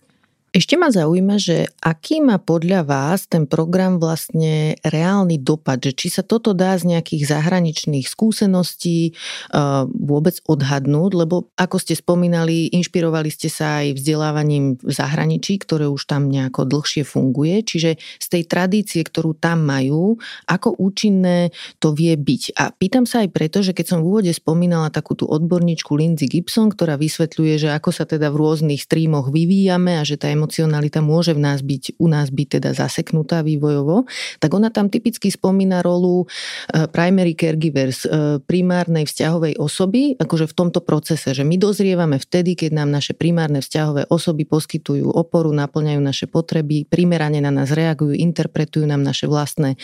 [0.49, 6.07] Ešte ma zaujíma, že aký má podľa vás ten program vlastne reálny dopad, že či
[6.09, 9.13] sa toto dá z nejakých zahraničných skúseností
[9.53, 15.85] uh, vôbec odhadnúť, lebo ako ste spomínali, inšpirovali ste sa aj vzdelávaním v zahraničí, ktoré
[15.85, 20.17] už tam nejako dlhšie funguje, čiže z tej tradície, ktorú tam majú,
[20.49, 22.57] ako účinné to vie byť.
[22.57, 26.25] A pýtam sa aj preto, že keď som v úvode spomínala takú tú odborníčku Lindsay
[26.25, 31.03] Gibson, ktorá vysvetľuje, že ako sa teda v rôznych streamoch vyvíjame a že tá emocionalita
[31.03, 34.07] môže v nás byť, u nás byť teda zaseknutá vývojovo,
[34.39, 40.53] tak ona tam typicky spomína rolu e, primary caregivers, e, primárnej vzťahovej osoby, akože v
[40.55, 45.99] tomto procese, že my dozrievame vtedy, keď nám naše primárne vzťahové osoby poskytujú oporu, naplňajú
[45.99, 49.75] naše potreby, primerane na nás reagujú, interpretujú nám naše vlastné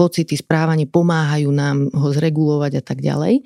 [0.00, 3.44] pocity, správanie, pomáhajú nám ho zregulovať a tak ďalej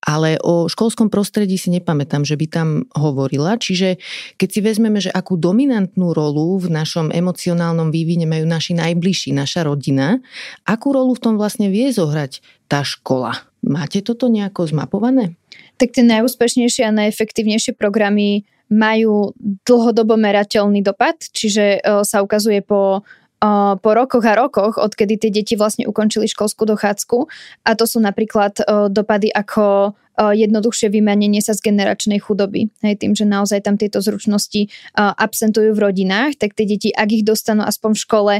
[0.00, 3.60] ale o školskom prostredí si nepamätám, že by tam hovorila.
[3.60, 4.00] Čiže
[4.40, 9.68] keď si vezmeme, že akú dominantnú rolu v našom emocionálnom vývine majú naši najbližší, naša
[9.68, 10.24] rodina,
[10.64, 13.44] akú rolu v tom vlastne vie zohrať tá škola?
[13.60, 15.36] Máte toto nejako zmapované?
[15.76, 19.34] Tak tie najúspešnejšie a najefektívnejšie programy majú
[19.66, 23.02] dlhodobo merateľný dopad, čiže e, sa ukazuje po
[23.80, 27.18] po rokoch a rokoch, odkedy tie deti vlastne ukončili školskú dochádzku.
[27.64, 28.60] A to sú napríklad
[28.92, 32.68] dopady ako jednoduchšie vymenenie sa z generačnej chudoby.
[32.84, 37.24] Hej, tým, že naozaj tam tieto zručnosti absentujú v rodinách, tak tie deti, ak ich
[37.24, 38.34] dostanú aspoň v škole,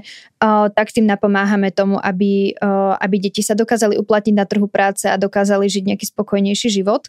[0.77, 2.53] tak tým napomáhame tomu, aby,
[3.01, 7.09] aby deti sa dokázali uplatniť na trhu práce a dokázali žiť nejaký spokojnejší život.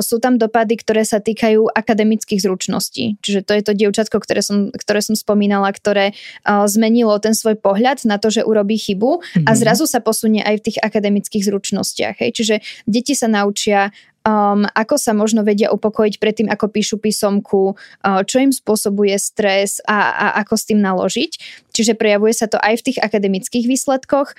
[0.00, 3.20] Sú tam dopady, ktoré sa týkajú akademických zručností.
[3.20, 6.16] Čiže to je to dievčatko, ktoré som, ktoré som spomínala, ktoré
[6.64, 9.58] zmenilo ten svoj pohľad na to, že urobí chybu a mhm.
[9.58, 12.16] zrazu sa posunie aj v tých akademických zručnostiach.
[12.22, 12.30] Hej.
[12.40, 12.54] Čiže
[12.88, 13.90] deti sa naučia naučia,
[14.22, 19.82] um, ako sa možno vedia upokojiť predtým, ako píšu písomku, uh, čo im spôsobuje stres
[19.86, 21.32] a, a ako s tým naložiť.
[21.74, 24.34] Čiže prejavuje sa to aj v tých akademických výsledkoch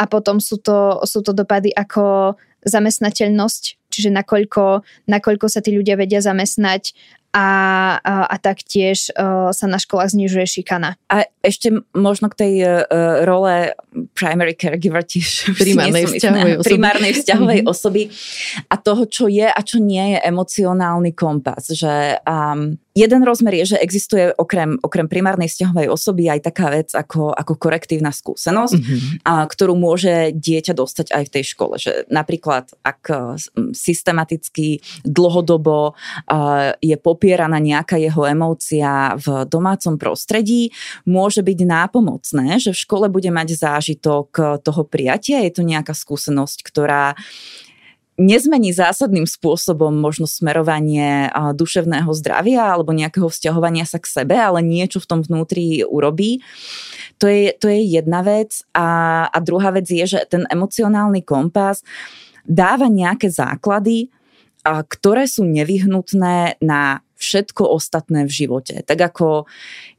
[0.00, 5.96] a potom sú to, sú to dopady ako zamestnateľnosť, čiže nakoľko, nakoľko sa tí ľudia
[5.96, 6.92] vedia zamestnať
[7.30, 7.48] a,
[8.02, 10.98] a, a taktiež uh, sa na školách znižuje šikana.
[11.06, 12.84] A ešte možno k tej uh,
[13.22, 13.74] role
[14.18, 16.68] primary caregiver tiež primárnej vzťahovej osoby.
[16.70, 17.74] Primárnej vzťahovej mm-hmm.
[17.74, 18.02] osoby
[18.66, 21.70] a toho, čo je a čo nie je emocionálny kompas.
[21.70, 26.90] Že um, Jeden rozmer je, že existuje okrem, okrem primárnej vzťahovej osoby aj taká vec
[26.90, 29.22] ako, ako korektívna skúsenosť, mm-hmm.
[29.30, 31.78] a, ktorú môže dieťa dostať aj v tej škole.
[31.78, 33.00] Že napríklad, ak
[33.70, 35.94] systematicky dlhodobo
[36.26, 40.72] a, je popieraná nejaká jeho emócia v domácom prostredí,
[41.04, 45.44] môže byť nápomocné, že v škole bude mať zážitok toho prijatia.
[45.44, 47.12] Je to nejaká skúsenosť, ktorá
[48.16, 55.04] nezmení zásadným spôsobom možno smerovanie duševného zdravia alebo nejakého vzťahovania sa k sebe, ale niečo
[55.04, 56.40] v tom vnútri urobí.
[57.20, 58.64] To je, to je jedna vec.
[58.72, 61.84] A, a druhá vec je, že ten emocionálny kompas
[62.48, 64.08] dáva nejaké základy,
[64.64, 68.80] ktoré sú nevyhnutné na všetko ostatné v živote.
[68.82, 69.44] Tak ako,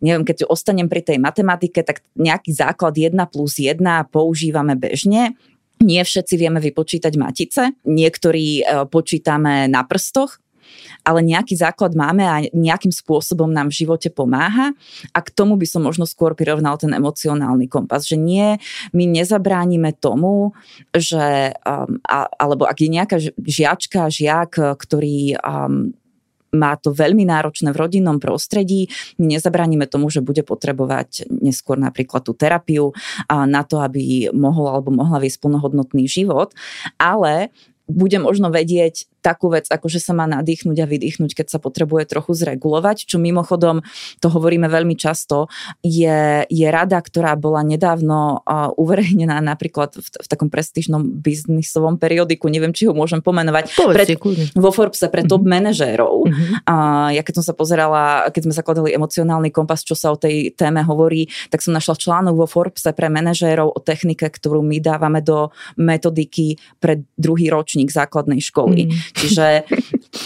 [0.01, 3.77] neviem, keď ostanem pri tej matematike, tak nejaký základ 1 plus 1
[4.09, 5.37] používame bežne,
[5.81, 10.37] nie všetci vieme vypočítať matice, niektorí e, počítame na prstoch,
[11.03, 14.71] ale nejaký základ máme a nejakým spôsobom nám v živote pomáha
[15.11, 18.61] a k tomu by som možno skôr prirovnal ten emocionálny kompas, že nie,
[18.93, 20.53] my nezabránime tomu,
[20.93, 25.91] že um, a, alebo ak je nejaká žiačka, žiak, ktorý um,
[26.51, 28.91] má to veľmi náročné v rodinnom prostredí.
[29.15, 32.91] My nezabraníme tomu, že bude potrebovať neskôr napríklad tú terapiu
[33.31, 36.51] na to, aby mohol alebo mohla viesť plnohodnotný život,
[36.99, 37.55] ale
[37.91, 42.09] bude možno vedieť takú vec, ako že sa má nadýchnuť a vydýchnuť, keď sa potrebuje
[42.09, 43.85] trochu zregulovať, čo mimochodom,
[44.19, 45.47] to hovoríme veľmi často,
[45.85, 52.49] je, je rada, ktorá bola nedávno uh, uverejnená napríklad v, v takom prestížnom biznisovom periodiku,
[52.49, 55.53] neviem, či ho môžem pomenovať, Povedzte, pred, vo Forbese pre top mm-hmm.
[55.53, 56.13] manažérov.
[56.25, 56.49] Mm-hmm.
[56.65, 60.51] Uh, ja keď som sa pozerala, keď sme zakladali emocionálny kompas, čo sa o tej
[60.57, 65.21] téme hovorí, tak som našla článok vo Forbese pre manažérov o technike, ktorú my dávame
[65.21, 68.89] do metodiky pre druhý ročník základnej školy.
[68.89, 69.10] Mm.
[69.15, 69.67] Čiže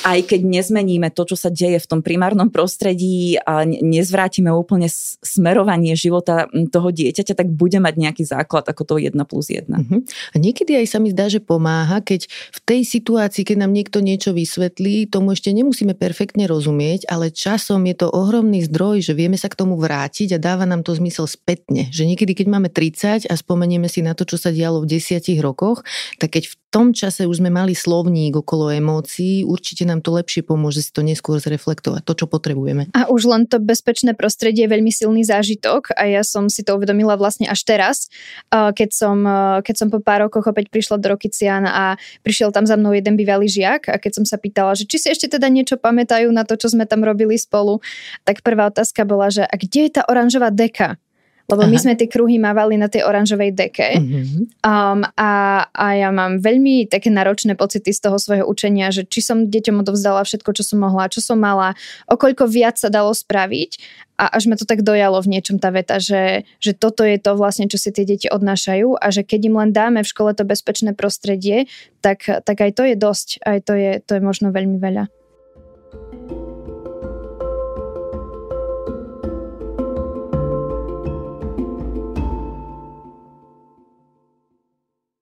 [0.05, 4.89] aj keď nezmeníme to, čo sa deje v tom primárnom prostredí a nezvrátime úplne
[5.21, 9.69] smerovanie života toho dieťaťa, tak bude mať nejaký základ ako to 1 plus 1.
[9.69, 10.01] Uh-huh.
[10.33, 14.01] A niekedy aj sa mi zdá, že pomáha, keď v tej situácii, keď nám niekto
[14.01, 19.37] niečo vysvetlí, tomu ešte nemusíme perfektne rozumieť, ale časom je to ohromný zdroj, že vieme
[19.37, 21.89] sa k tomu vrátiť a dáva nám to zmysel spätne.
[21.93, 25.37] Že niekedy, keď máme 30 a spomenieme si na to, čo sa dialo v desiatich
[25.39, 25.85] rokoch,
[26.17, 30.43] tak keď v tom čase už sme mali slovník okolo emócií, určite nám to lepšie
[30.43, 32.91] pomôže si to neskôr zreflektovať, to, čo potrebujeme.
[32.91, 36.75] A už len to bezpečné prostredie je veľmi silný zážitok a ja som si to
[36.75, 38.11] uvedomila vlastne až teraz,
[38.51, 39.23] keď som,
[39.63, 41.95] keď som po pár rokoch opäť prišla do Rokician a
[42.27, 45.07] prišiel tam za mnou jeden bývalý žiak a keď som sa pýtala, že či si
[45.07, 47.79] ešte teda niečo pamätajú na to, čo sme tam robili spolu,
[48.27, 50.99] tak prvá otázka bola, že a kde je tá oranžová deka?
[51.45, 51.71] Lebo Aha.
[51.71, 54.49] my sme tie kruhy mávali na tej oranžovej deke uh-huh.
[54.65, 59.21] um, a, a ja mám veľmi také náročné pocity z toho svojho učenia, že či
[59.21, 61.77] som deťom odovzdala všetko, čo som mohla, čo som mala,
[62.09, 65.99] okoľko viac sa dalo spraviť a až ma to tak dojalo v niečom tá veta,
[65.99, 69.55] že, že toto je to vlastne, čo si tie deti odnášajú a že keď im
[69.59, 71.67] len dáme v škole to bezpečné prostredie,
[71.99, 75.11] tak, tak aj to je dosť, aj to je, to je možno veľmi veľa.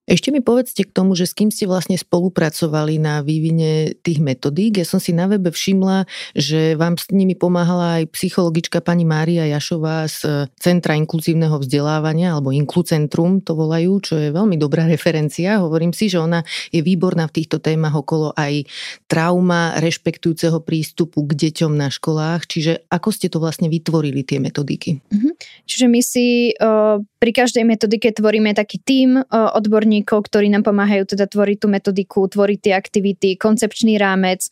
[0.03, 4.75] Ešte mi povedzte k tomu, že s kým ste vlastne spolupracovali na vývine tých metodík.
[4.75, 6.03] Ja som si na webe všimla,
[6.35, 12.51] že vám s nimi pomáhala aj psychologička pani Mária Jašová z Centra inkluzívneho vzdelávania, alebo
[12.51, 15.63] Inklucentrum to volajú, čo je veľmi dobrá referencia.
[15.63, 16.43] Hovorím si, že ona
[16.75, 18.67] je výborná v týchto témach okolo aj
[19.07, 22.43] trauma, rešpektujúceho prístupu k deťom na školách.
[22.51, 24.99] Čiže ako ste to vlastne vytvorili, tie metodiky?
[25.15, 25.31] Mhm.
[25.63, 30.65] Čiže my si uh, pri každej metodike tvoríme taký tím uh, odborníkov, odborníkov, ktorí nám
[30.65, 34.49] pomáhajú teda tvoriť tú metodiku, tvoriť tie aktivity, koncepčný rámec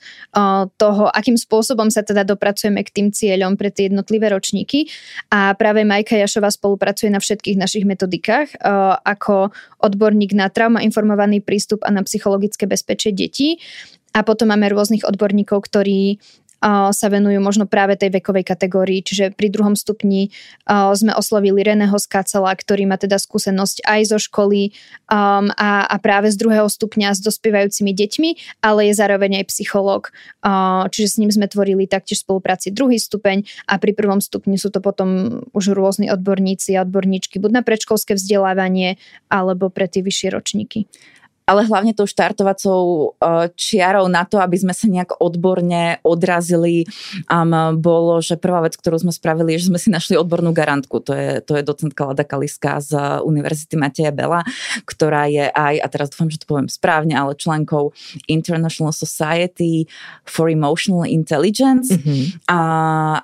[0.78, 4.86] toho, akým spôsobom sa teda dopracujeme k tým cieľom pre tie jednotlivé ročníky.
[5.34, 8.54] A práve Majka Jašová spolupracuje na všetkých našich metodikách
[9.02, 9.50] ako
[9.82, 13.58] odborník na trauma informovaný prístup a na psychologické bezpečie detí.
[14.12, 16.20] A potom máme rôznych odborníkov, ktorí
[16.62, 19.02] sa venujú možno práve tej vekovej kategórii.
[19.02, 20.30] Čiže pri druhom stupni
[20.70, 24.78] sme oslovili Reného Skacela, ktorý má teda skúsenosť aj zo školy
[25.10, 25.42] a,
[25.90, 28.30] a práve z druhého stupňa s dospievajúcimi deťmi,
[28.62, 30.14] ale je zároveň aj psychológ.
[30.94, 34.86] Čiže s ním sme tvorili taktiež spolupráci druhý stupeň a pri prvom stupni sú to
[34.86, 39.02] potom už rôzni odborníci a odborníčky, buď na predškolské vzdelávanie
[39.34, 40.86] alebo pre tie vyššie ročníky
[41.46, 42.82] ale hlavne tou štartovacou
[43.20, 46.88] uh, čiarou na to, aby sme sa nejak odborne odrazili,
[47.28, 51.04] um, bolo, že prvá vec, ktorú sme spravili, je, že sme si našli odbornú garantku.
[51.04, 54.46] To je, to je docentka Lada Kaliska z Univerzity Mateja Bela,
[54.88, 57.92] ktorá je aj, a teraz dúfam, že to poviem správne, ale členkou
[58.32, 59.86] International Society
[60.24, 62.48] for Emotional Intelligence mm-hmm.
[62.48, 62.60] a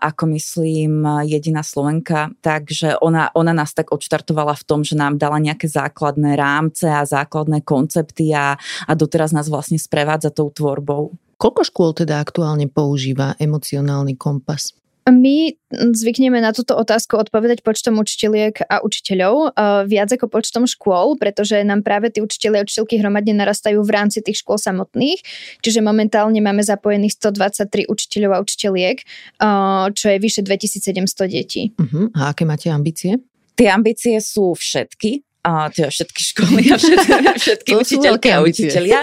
[0.01, 5.39] ako myslím jediná Slovenka, takže ona, ona nás tak odštartovala v tom, že nám dala
[5.39, 8.55] nejaké základné rámce a základné koncepty koncepty a,
[8.87, 11.11] a doteraz nás vlastne sprevádza tou tvorbou.
[11.37, 14.73] Koľko škôl teda aktuálne používa emocionálny kompas?
[15.07, 21.15] My zvykneme na túto otázku odpovedať počtom učiteľiek a učiteľov uh, viac ako počtom škôl,
[21.15, 25.23] pretože nám práve tí učiteľi a učiteľky hromadne narastajú v rámci tých škôl samotných.
[25.63, 28.97] Čiže momentálne máme zapojených 123 učiteľov a učiteľiek,
[29.39, 30.99] uh, čo je vyše 2700
[31.31, 31.71] detí.
[31.79, 32.11] Uh-huh.
[32.11, 33.15] A aké máte ambície?
[33.55, 37.11] Tie ambície sú všetky, a teda všetky školy a všetky,
[37.47, 38.99] všetky učiteľky a učiteľia.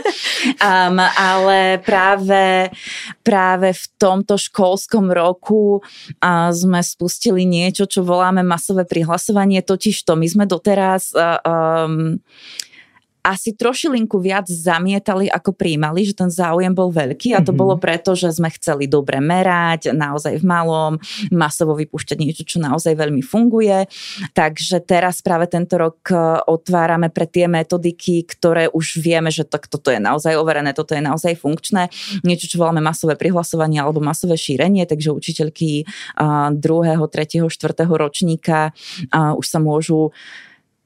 [0.60, 2.68] Um, ale práve,
[3.24, 10.20] práve v tomto školskom roku uh, sme spustili niečo, čo voláme masové prihlasovanie, totiž to
[10.20, 12.20] my sme doteraz uh, um,
[13.24, 17.56] asi trošilinku viac zamietali, ako príjmali, že ten záujem bol veľký a to mm-hmm.
[17.56, 21.00] bolo preto, že sme chceli dobre merať, naozaj v malom,
[21.32, 23.88] masovo vypúšťať niečo, čo naozaj veľmi funguje.
[24.36, 29.56] Takže teraz práve tento rok e, otvárame pre tie metodiky, ktoré už vieme, že to,
[29.56, 31.88] toto je naozaj overené, toto je naozaj funkčné.
[32.28, 35.88] Niečo, čo voláme masové prihlasovanie alebo masové šírenie, takže učiteľky
[36.20, 38.76] uh, druhého, tretieho, štvrtého ročníka
[39.16, 40.12] uh, už sa môžu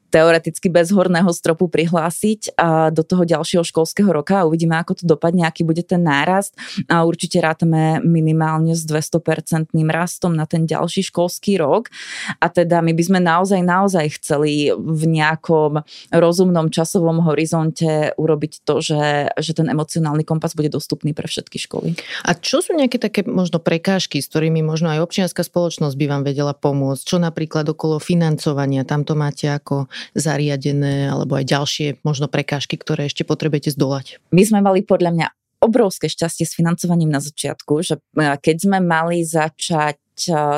[0.09, 2.57] teoreticky bez horného stropu prihlásiť
[2.93, 6.57] do toho ďalšieho školského roka a uvidíme, ako to dopadne, aký bude ten nárast.
[6.89, 11.93] A určite rátame minimálne s 200% rastom na ten ďalší školský rok.
[12.41, 18.81] A teda my by sme naozaj, naozaj chceli v nejakom rozumnom časovom horizonte urobiť to,
[18.81, 21.89] že, že ten emocionálny kompas bude dostupný pre všetky školy.
[22.25, 26.23] A čo sú nejaké také možno prekážky, s ktorými možno aj občianská spoločnosť by vám
[26.25, 27.03] vedela pomôcť?
[27.05, 28.89] Čo napríklad okolo financovania?
[28.89, 34.23] Tam to máte ako zariadené alebo aj ďalšie možno prekážky, ktoré ešte potrebujete zdolať?
[34.33, 35.27] My sme mali podľa mňa
[35.59, 39.99] obrovské šťastie s financovaním na začiatku, že e, keď sme mali začať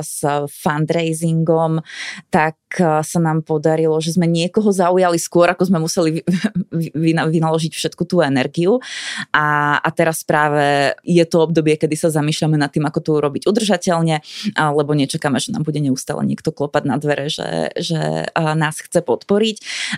[0.01, 1.85] s fundraisingom,
[2.33, 6.23] tak sa nám podarilo, že sme niekoho zaujali skôr, ako sme museli
[7.35, 8.79] vynaložiť všetku tú energiu.
[9.35, 13.43] A, a teraz práve je to obdobie, kedy sa zamýšľame nad tým, ako to urobiť
[13.51, 14.23] udržateľne,
[14.55, 19.57] lebo nečakáme, že nám bude neustále niekto klopať na dvere, že, že nás chce podporiť.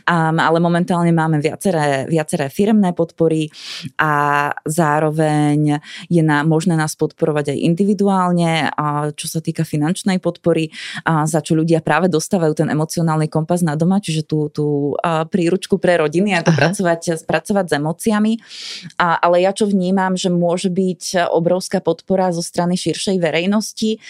[0.09, 3.53] Ale momentálne máme viaceré, viaceré firmné podpory
[4.01, 5.77] a zároveň
[6.09, 8.73] je na, možné nás podporovať aj individuálne,
[9.13, 10.73] čo sa týka finančnej podpory,
[11.05, 15.77] za čo ľudia práve dostávajú ten emocionálny kompas na doma, čiže tú, tú uh, príručku
[15.77, 18.33] pre rodiny, ako pracovať, pracovať s emóciami.
[18.97, 24.01] A, ale ja čo vnímam, že môže byť obrovská podpora zo strany širšej verejnosti,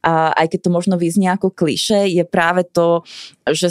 [0.00, 3.04] a aj keď to možno vyznie ako kliše, je práve to,
[3.44, 3.68] že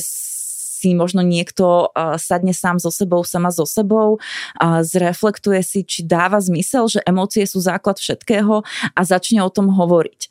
[0.78, 1.90] si možno niekto
[2.22, 4.22] sadne sám so sebou, sama so sebou,
[4.62, 8.62] zreflektuje si, či dáva zmysel, že emócie sú základ všetkého
[8.94, 10.22] a začne o tom hovoriť.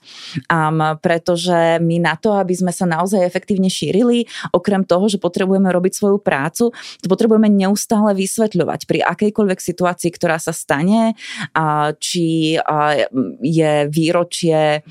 [0.46, 5.66] Um, pretože my na to, aby sme sa naozaj efektívne šírili, okrem toho, že potrebujeme
[5.66, 6.70] robiť svoju prácu,
[7.02, 11.18] to potrebujeme neustále vysvetľovať pri akejkoľvek situácii, ktorá sa stane,
[11.56, 13.08] a či a,
[13.42, 14.84] je výročie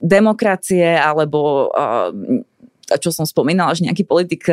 [0.00, 2.14] demokracie alebo a,
[2.98, 4.48] čo som spomínala, že nejaký politik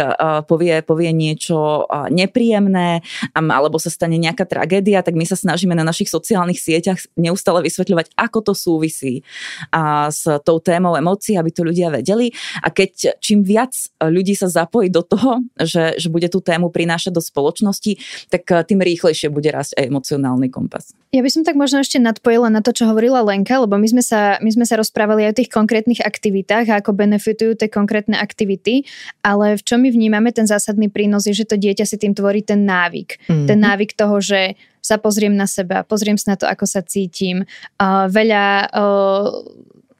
[0.46, 3.02] povie, povie niečo nepríjemné
[3.36, 8.14] alebo sa stane nejaká tragédia, tak my sa snažíme na našich sociálnych sieťach neustále vysvetľovať,
[8.14, 9.24] ako to súvisí
[10.10, 12.30] s tou témou emócií, aby to ľudia vedeli.
[12.62, 17.16] A keď čím viac ľudí sa zapojí do toho, že, že bude tú tému prinášať
[17.16, 17.98] do spoločnosti,
[18.30, 20.94] tak tým rýchlejšie bude rásť aj emocionálny kompas.
[21.10, 24.06] Ja by som tak možno ešte nadpojila na to, čo hovorila Lenka, lebo my sme
[24.06, 28.14] sa, my sme sa rozprávali aj o tých konkrétnych aktivitách a ako benefitujú tie konkrétne
[28.14, 28.29] aktivity,
[29.24, 32.44] ale v čom my vnímame ten zásadný prínos je, že to dieťa si tým tvorí
[32.44, 33.30] ten návyk.
[33.30, 33.48] Mm-hmm.
[33.48, 37.44] Ten návyk toho, že sa pozriem na seba, pozriem sa na to, ako sa cítim.
[37.78, 39.28] Uh, veľa uh,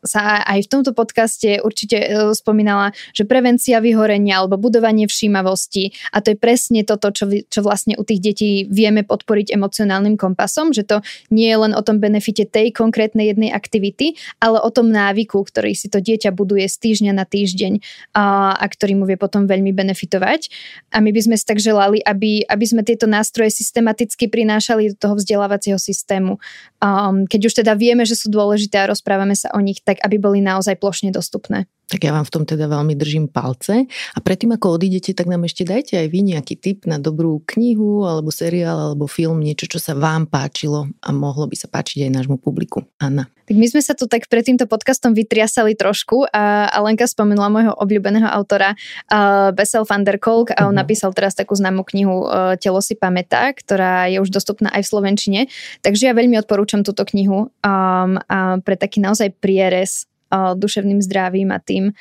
[0.04, 6.24] sa aj v tomto podcaste určite e, spomínala, že prevencia vyhorenia alebo budovanie všímavosti a
[6.24, 10.88] to je presne toto, čo, čo vlastne u tých detí vieme podporiť emocionálnym kompasom, že
[10.88, 15.44] to nie je len o tom benefite tej konkrétnej jednej aktivity, ale o tom návyku,
[15.44, 17.74] ktorý si to dieťa buduje z týždňa na týždeň
[18.16, 20.50] a, a ktorý mu vie potom veľmi benefitovať.
[20.96, 24.98] A my by sme si tak želali, aby, aby sme tieto nástroje systematicky prinášali do
[24.98, 26.42] toho vzdelávacieho systému.
[26.80, 30.22] Um, keď už teda vieme, že sú dôležité a rozprávame sa o nich, tak aby
[30.22, 31.66] boli naozaj plošne dostupné.
[31.90, 33.90] Tak ja vám v tom teda veľmi držím palce.
[33.90, 38.06] A predtým, ako odídete, tak nám ešte dajte aj vy nejaký tip na dobrú knihu,
[38.06, 42.12] alebo seriál, alebo film, niečo, čo sa vám páčilo a mohlo by sa páčiť aj
[42.22, 42.86] nášmu publiku.
[43.02, 43.26] Anna.
[43.50, 47.74] Tak my sme sa tu tak pred týmto podcastom vytriasali trošku a Alenka spomenula môjho
[47.74, 50.86] obľúbeného autora uh, Bessel van der Kolk a on uh-huh.
[50.86, 54.92] napísal teraz takú známu knihu uh, Telo si pamätá, ktorá je už dostupná aj v
[54.94, 55.40] Slovenčine.
[55.82, 61.60] Takže ja veľmi odporúčam túto knihu um, a pre taký naozaj prierez duševným zdravím a
[61.60, 61.92] tým,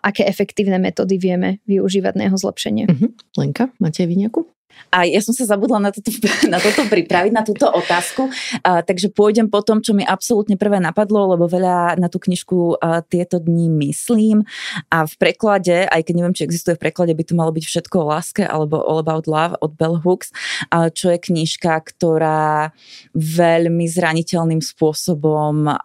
[0.00, 2.84] aké efektívne metódy vieme využívať na jeho zlepšenie.
[2.88, 3.10] Uh-huh.
[3.36, 4.46] Lenka, máte vy nejakú?
[4.90, 6.10] A ja som sa zabudla na toto,
[6.52, 8.26] na toto pripraviť, na túto otázku,
[8.66, 12.80] a, takže pôjdem po tom, čo mi absolútne prvé napadlo, lebo veľa na tú knižku
[12.82, 14.42] a, tieto dní myslím.
[14.90, 17.96] A v preklade, aj keď neviem, či existuje v preklade, by to malo byť všetko
[18.02, 20.34] o láske alebo All About Love od Bell Hooks,
[20.74, 22.74] a, čo je knižka, ktorá
[23.14, 25.78] veľmi zraniteľným spôsobom a,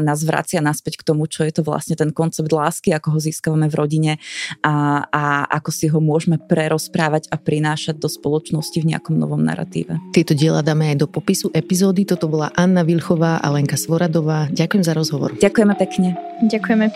[0.00, 3.72] nás vracia naspäť k tomu, čo je to vlastne ten koncept lásky, ako ho získavame
[3.72, 4.12] v rodine
[4.60, 9.42] a, a ako si ho môžeme prerozprávať a prinášať do spoločnosti spoločnosti v nejakom novom
[9.42, 9.98] narratíve.
[10.14, 12.06] Tieto diela dáme aj do popisu epizódy.
[12.06, 14.46] Toto bola Anna Vilchová a Lenka Svoradová.
[14.54, 15.34] Ďakujem za rozhovor.
[15.34, 16.14] Ďakujeme pekne.
[16.46, 16.86] Ďakujeme.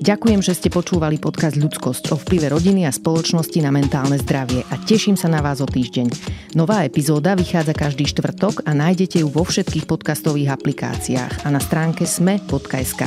[0.00, 4.74] Ďakujem, že ste počúvali podcast Ľudskosť o vplyve rodiny a spoločnosti na mentálne zdravie a
[4.82, 6.08] teším sa na vás o týždeň.
[6.56, 12.08] Nová epizóda vychádza každý štvrtok a nájdete ju vo všetkých podcastových aplikáciách a na stránke
[12.08, 13.06] sme.sk.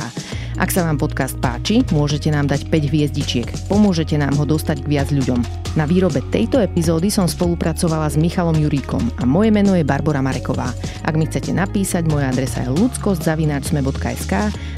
[0.54, 3.48] Ak sa vám podcast páči, môžete nám dať 5 hviezdičiek.
[3.66, 5.42] Pomôžete nám ho dostať k viac ľuďom.
[5.74, 10.70] Na výrobe tejto epizódy som spolupracovala s Michalom Juríkom a moje meno je Barbara Mareková.
[11.02, 14.32] Ak mi chcete napísať, moja adresa je ludskosť.sme.sk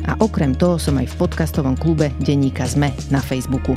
[0.08, 3.76] a okrem toho som aj v podcastovom klube Denníka Sme na Facebooku.